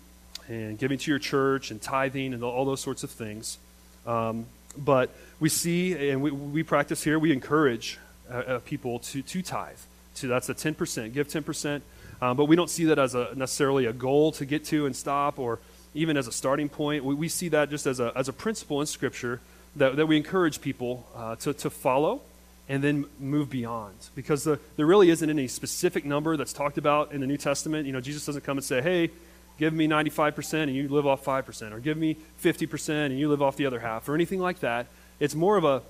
[0.48, 3.58] and giving to your church and tithing and all those sorts of things.
[4.06, 4.46] Um,
[4.78, 7.20] but we see and we, we practice here.
[7.20, 8.00] We encourage
[8.30, 9.78] uh, uh, people to to tithe.
[10.16, 11.14] To that's a ten percent.
[11.14, 11.84] Give ten percent.
[12.22, 14.96] Um, but we don't see that as a necessarily a goal to get to and
[14.96, 15.60] stop or
[15.94, 17.04] even as a starting point.
[17.04, 19.42] We, we see that just as a, as a principle in Scripture
[19.76, 22.22] that, that we encourage people uh, to, to follow
[22.70, 23.96] and then move beyond.
[24.16, 27.86] Because the, there really isn't any specific number that's talked about in the New Testament.
[27.86, 29.10] You know, Jesus doesn't come and say, hey,
[29.58, 33.42] give me 95% and you live off 5%, or give me 50% and you live
[33.42, 34.88] off the other half, or anything like that.
[35.20, 35.82] It's more of a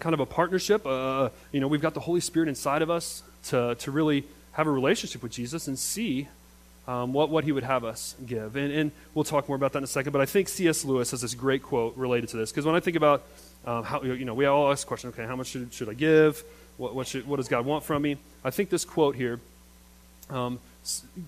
[0.00, 0.86] kind of a partnership.
[0.86, 4.66] Uh, you know, we've got the Holy Spirit inside of us to, to really have
[4.66, 6.28] a relationship with Jesus and see
[6.86, 8.56] um, what, what he would have us give.
[8.56, 10.84] And, and we'll talk more about that in a second, but I think C.S.
[10.84, 12.50] Lewis has this great quote related to this.
[12.50, 13.22] Because when I think about
[13.66, 15.94] um, how, you know, we all ask the question, okay, how much should, should I
[15.94, 16.42] give?
[16.76, 18.18] What, what, should, what does God want from me?
[18.44, 19.40] I think this quote here
[20.28, 20.58] um,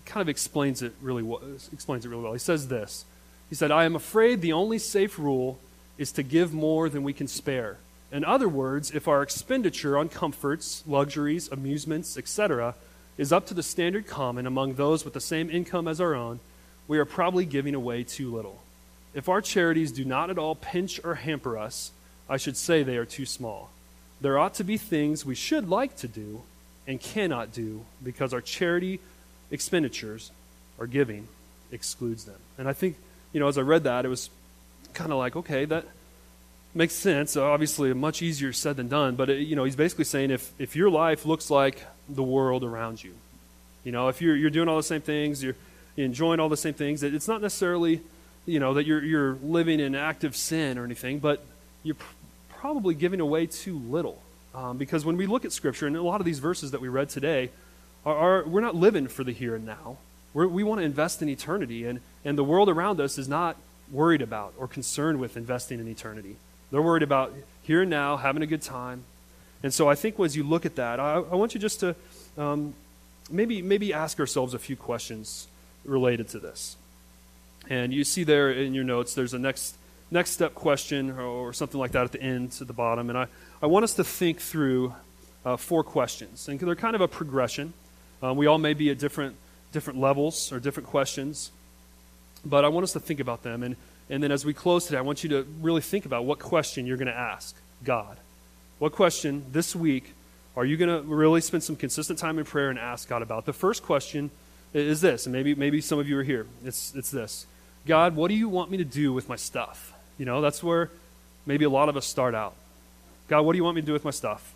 [0.04, 1.40] kind of explains it really well,
[1.72, 2.32] explains it really well.
[2.32, 3.04] He says this.
[3.48, 5.58] He said, I am afraid the only safe rule
[5.98, 7.78] is to give more than we can spare.
[8.12, 12.74] In other words, if our expenditure on comforts, luxuries, amusements, etc.,
[13.18, 16.40] is up to the standard common among those with the same income as our own,
[16.88, 18.62] we are probably giving away too little.
[19.14, 21.90] If our charities do not at all pinch or hamper us,
[22.28, 23.70] I should say they are too small.
[24.20, 26.42] There ought to be things we should like to do
[26.86, 29.00] and cannot do because our charity
[29.50, 30.30] expenditures
[30.78, 31.28] or giving
[31.72, 32.38] excludes them.
[32.58, 32.96] And I think,
[33.32, 34.30] you know, as I read that, it was
[34.94, 35.84] kind of like, okay, that
[36.76, 37.36] makes sense.
[37.36, 39.16] Obviously, much easier said than done.
[39.16, 42.62] But, it, you know, he's basically saying if, if your life looks like the world
[42.62, 43.14] around you,
[43.84, 45.56] you know, if you're, you're doing all the same things, you're,
[45.96, 48.00] enjoying all the same things, it's not necessarily,
[48.44, 51.44] you know, that you're, you're living in active sin or anything, but
[51.82, 52.14] you're pr-
[52.48, 54.22] probably giving away too little.
[54.54, 56.88] Um, because when we look at Scripture, and a lot of these verses that we
[56.88, 57.50] read today,
[58.04, 59.98] are, are we're not living for the here and now.
[60.34, 63.56] We're, we want to invest in eternity, and, and the world around us is not
[63.90, 66.36] worried about or concerned with investing in eternity.
[66.70, 69.04] They're worried about here and now, having a good time.
[69.62, 71.96] And so I think as you look at that, I, I want you just to
[72.38, 72.74] um,
[73.30, 75.48] maybe, maybe ask ourselves a few questions
[75.84, 76.76] related to this.
[77.68, 79.76] And you see there in your notes, there's a next,
[80.10, 83.08] next step question or, or something like that at the end, at the bottom.
[83.08, 83.26] And I,
[83.60, 84.94] I want us to think through
[85.44, 86.48] uh, four questions.
[86.48, 87.72] And they're kind of a progression.
[88.22, 89.36] Um, we all may be at different,
[89.72, 91.50] different levels or different questions.
[92.44, 93.62] But I want us to think about them.
[93.62, 93.76] And,
[94.08, 96.86] and then as we close today, I want you to really think about what question
[96.86, 98.18] you're going to ask God.
[98.78, 100.12] What question this week
[100.56, 103.46] are you going to really spend some consistent time in prayer and ask God about?
[103.46, 104.30] The first question
[104.72, 106.46] is this, and maybe, maybe some of you are here.
[106.64, 107.46] It's, it's this
[107.86, 109.92] God, what do you want me to do with my stuff?
[110.18, 110.90] You know, that's where
[111.44, 112.54] maybe a lot of us start out.
[113.28, 114.54] God, what do you want me to do with my stuff?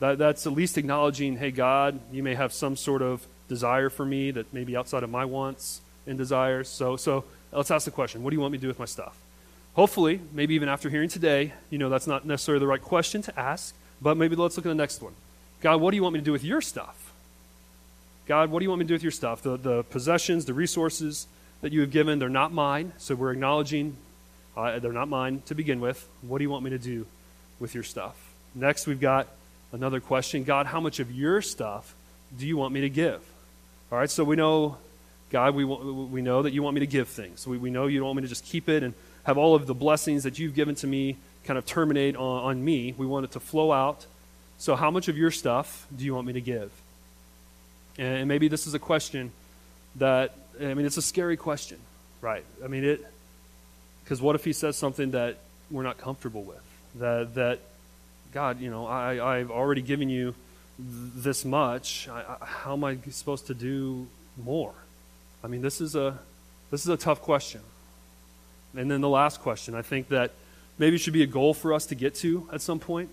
[0.00, 4.04] That, that's at least acknowledging, hey, God, you may have some sort of desire for
[4.04, 6.68] me that may be outside of my wants and desires.
[6.68, 8.84] So, so let's ask the question what do you want me to do with my
[8.84, 9.16] stuff?
[9.74, 13.38] Hopefully, maybe even after hearing today, you know that's not necessarily the right question to
[13.38, 15.14] ask, but maybe let's look at the next one.
[15.60, 17.12] God, what do you want me to do with your stuff?
[18.26, 19.42] God, what do you want me to do with your stuff?
[19.42, 21.26] The, the possessions, the resources
[21.62, 23.96] that you have given, they're not mine, so we're acknowledging
[24.56, 26.08] uh, they're not mine to begin with.
[26.22, 27.06] What do you want me to do
[27.60, 28.16] with your stuff?
[28.54, 29.28] Next, we've got
[29.72, 31.94] another question God, how much of your stuff
[32.36, 33.20] do you want me to give?
[33.90, 34.76] All right, so we know
[35.30, 37.46] God, we, we know that you want me to give things.
[37.46, 39.66] We, we know you don't want me to just keep it and have all of
[39.66, 42.94] the blessings that you've given to me kind of terminate on, on me.
[42.96, 44.06] We want it to flow out.
[44.58, 46.70] So, how much of your stuff do you want me to give?
[47.98, 49.32] And maybe this is a question
[49.96, 51.78] that, I mean, it's a scary question,
[52.20, 52.44] right?
[52.64, 53.04] I mean, it,
[54.04, 55.36] because what if he says something that
[55.70, 56.62] we're not comfortable with?
[56.96, 57.58] That, that
[58.32, 60.34] God, you know, I, I've already given you
[60.78, 62.08] this much.
[62.08, 64.06] I, I, how am I supposed to do
[64.42, 64.74] more?
[65.42, 66.18] I mean, this is a
[66.70, 67.60] this is a tough question.
[68.76, 70.32] And then the last question, I think that
[70.78, 73.08] maybe should be a goal for us to get to at some point.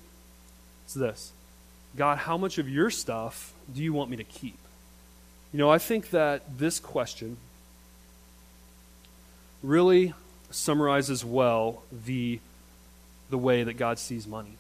[0.84, 1.32] It's this.
[1.96, 4.58] God, how much of your stuff do you want me to keep?
[5.54, 7.38] You know, I think that this question
[9.64, 10.14] really
[10.52, 12.40] summarizes well the
[13.30, 14.58] the way that God sees money.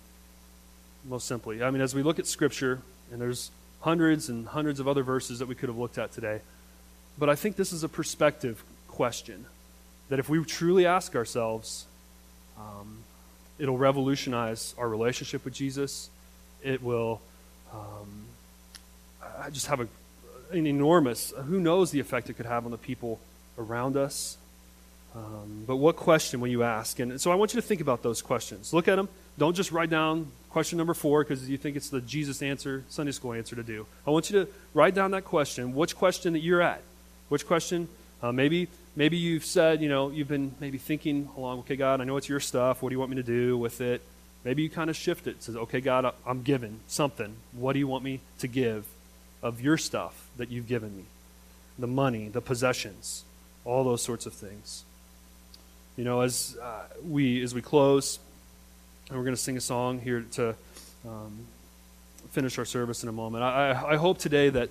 [1.07, 1.61] Most simply.
[1.61, 3.51] I mean, as we look at scripture, and there's
[3.81, 6.41] hundreds and hundreds of other verses that we could have looked at today.
[7.17, 9.45] But I think this is a perspective question
[10.09, 11.85] that if we truly ask ourselves,
[12.57, 12.99] um,
[13.57, 16.09] it'll revolutionize our relationship with Jesus.
[16.63, 17.21] It will
[17.73, 18.25] um,
[19.51, 19.87] just have a,
[20.51, 23.19] an enormous, who knows the effect it could have on the people
[23.57, 24.37] around us.
[25.15, 26.99] Um, but what question will you ask?
[26.99, 28.73] And so I want you to think about those questions.
[28.73, 29.07] Look at them.
[29.37, 33.11] Don't just write down question number four because you think it's the Jesus answer, Sunday
[33.13, 33.85] school answer to do.
[34.05, 35.73] I want you to write down that question.
[35.73, 36.81] Which question that you're at?
[37.29, 37.87] Which question?
[38.21, 42.03] Uh, maybe maybe you've said, you know, you've been maybe thinking along, okay, God, I
[42.03, 42.81] know it's your stuff.
[42.81, 44.01] What do you want me to do with it?
[44.43, 45.41] Maybe you kind of shift it.
[45.43, 47.35] Says, okay, God, I'm given something.
[47.51, 48.85] What do you want me to give
[49.41, 51.03] of your stuff that you've given me?
[51.77, 53.23] The money, the possessions,
[53.65, 54.85] all those sorts of things.
[55.97, 58.19] You know, as uh, we as we close,
[59.09, 60.55] and we're going to sing a song here to
[61.07, 61.45] um,
[62.31, 63.43] finish our service in a moment.
[63.43, 64.69] I, I hope today that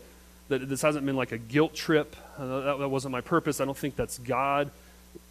[0.49, 2.17] that this hasn't been like a guilt trip.
[2.39, 3.61] Uh, that, that wasn't my purpose.
[3.61, 4.71] I don't think that's God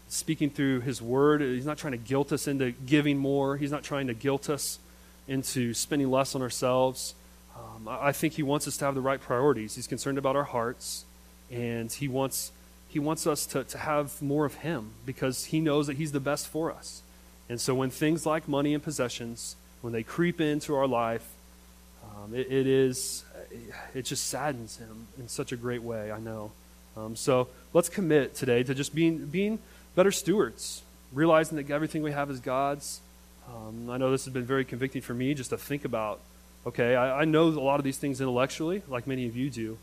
[0.07, 1.41] speaking through His Word.
[1.41, 4.79] He's not trying to guilt us into giving more, He's not trying to guilt us
[5.27, 7.15] into spending less on ourselves.
[7.57, 9.75] Um, I, I think He wants us to have the right priorities.
[9.75, 11.05] He's concerned about our hearts,
[11.51, 12.51] and He wants,
[12.89, 16.19] he wants us to, to have more of Him because He knows that He's the
[16.19, 17.01] best for us.
[17.49, 21.27] And so when things like money and possessions, when they creep into our life,
[22.03, 23.23] um, it, it is
[23.93, 26.51] it just saddens him in such a great way, I know.
[26.95, 29.59] Um, so let's commit today to just being, being
[29.95, 33.01] better stewards, realizing that everything we have is God's.
[33.47, 36.19] Um, I know this has been very convicting for me just to think about
[36.65, 39.77] okay, I, I know a lot of these things intellectually, like many of you do,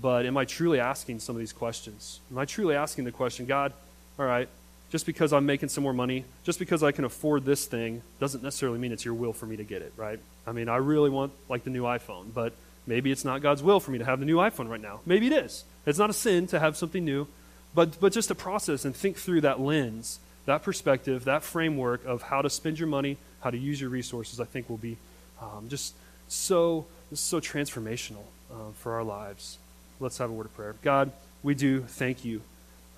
[0.00, 2.20] but am I truly asking some of these questions?
[2.30, 3.72] Am I truly asking the question, God,
[4.18, 4.48] all right,
[4.90, 8.42] just because I'm making some more money, just because I can afford this thing, doesn't
[8.42, 10.18] necessarily mean it's your will for me to get it, right?
[10.46, 12.52] I mean, I really want like the new iPhone, but
[12.86, 15.00] Maybe it's not God's will for me to have the new iPhone right now.
[15.04, 15.64] Maybe it is.
[15.86, 17.26] It's not a sin to have something new,
[17.74, 22.22] but, but just to process and think through that lens, that perspective, that framework of
[22.22, 24.96] how to spend your money, how to use your resources, I think will be
[25.40, 25.94] um, just
[26.28, 29.58] so, so transformational uh, for our lives.
[30.00, 30.74] Let's have a word of prayer.
[30.82, 31.10] God,
[31.42, 32.42] we do thank you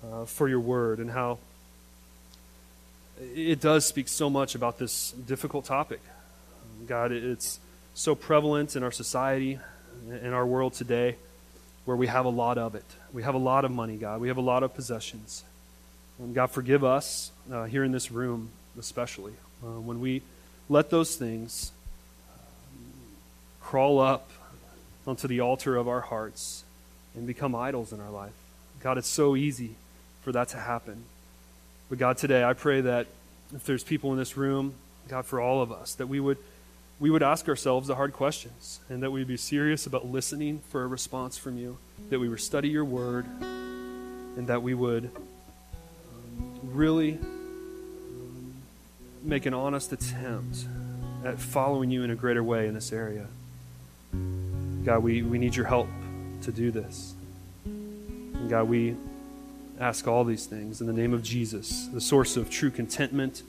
[0.03, 1.39] uh, for your word and how
[3.35, 5.99] it does speak so much about this difficult topic.
[6.87, 7.59] God, it's
[7.93, 9.59] so prevalent in our society,
[10.09, 11.15] in our world today,
[11.85, 12.85] where we have a lot of it.
[13.13, 14.21] We have a lot of money, God.
[14.21, 15.43] We have a lot of possessions.
[16.19, 19.33] And God, forgive us uh, here in this room, especially,
[19.63, 20.21] uh, when we
[20.67, 21.71] let those things
[23.61, 24.29] crawl up
[25.07, 26.63] onto the altar of our hearts
[27.15, 28.33] and become idols in our life.
[28.81, 29.75] God, it's so easy
[30.21, 31.03] for that to happen.
[31.89, 33.07] But God, today I pray that
[33.55, 34.73] if there's people in this room,
[35.07, 36.37] God, for all of us, that we would
[36.99, 40.83] we would ask ourselves the hard questions and that we'd be serious about listening for
[40.83, 41.77] a response from you,
[42.09, 43.25] that we would study your word,
[44.35, 48.53] and that we would um, really um,
[49.23, 50.65] make an honest attempt
[51.23, 53.27] at following you in a greater way in this area.
[54.83, 55.87] God, we, we need your help
[56.41, 57.13] to do this.
[57.65, 58.95] And God, we
[59.79, 63.43] ask all these things in the name of Jesus, the source of true contentment,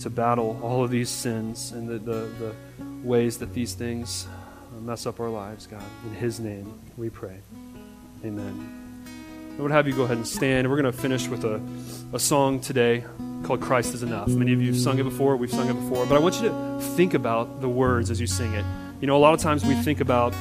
[0.00, 2.54] to battle all of these sins and the, the, the
[3.02, 4.26] ways that these things
[4.76, 5.82] uh, mess up our lives, God.
[6.06, 7.38] In His name we pray.
[8.24, 8.74] Amen.
[9.58, 10.70] I would have you go ahead and stand.
[10.70, 11.60] We're going to finish with a,
[12.12, 13.04] a song today
[13.42, 14.28] called Christ is Enough.
[14.28, 16.48] Many of you have sung it before, we've sung it before, but I want you
[16.48, 18.64] to think about the words as you sing it.
[19.00, 20.32] You know, a lot of times we think about,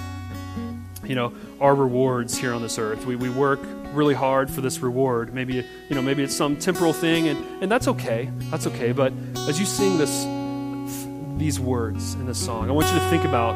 [1.07, 3.05] you know, our rewards here on this earth.
[3.05, 3.59] We, we work
[3.93, 5.33] really hard for this reward.
[5.33, 8.29] Maybe, you know, maybe it's some temporal thing, and, and that's okay.
[8.51, 8.91] That's okay.
[8.91, 9.13] But
[9.47, 10.25] as you sing this,
[11.39, 13.55] these words in this song, I want you to think about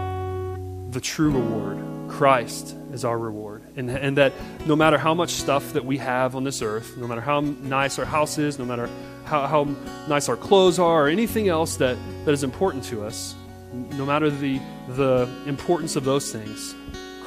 [0.91, 1.78] the true reward.
[2.10, 3.64] Christ is our reward.
[3.78, 4.34] And, and that
[4.66, 7.97] no matter how much stuff that we have on this earth, no matter how nice
[7.97, 8.89] our house is, no matter
[9.26, 9.64] how, how
[10.10, 13.34] nice our clothes are, or anything else that, that is important to us,
[13.72, 16.76] no matter the, the importance of those things,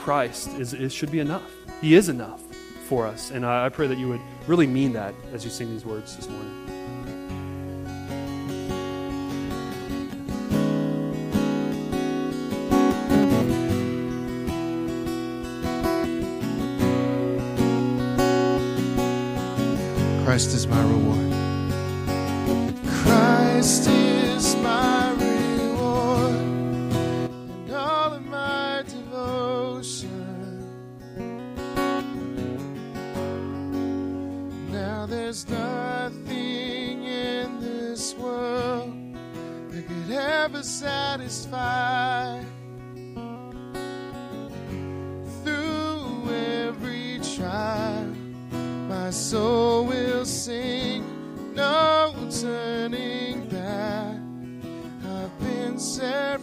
[0.05, 1.51] Christ is, is, should be enough.
[1.81, 2.43] He is enough
[2.89, 3.31] for us.
[3.31, 6.15] And I, I pray that you would really mean that as you sing these words
[6.15, 6.53] this morning.
[20.27, 21.33] Christ is my reward.
[22.87, 24.04] Christ is
[49.05, 51.05] my soul will sing,
[51.55, 54.17] no turning back.
[55.07, 56.41] I've been set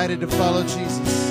[0.00, 1.29] decided to follow Jesus.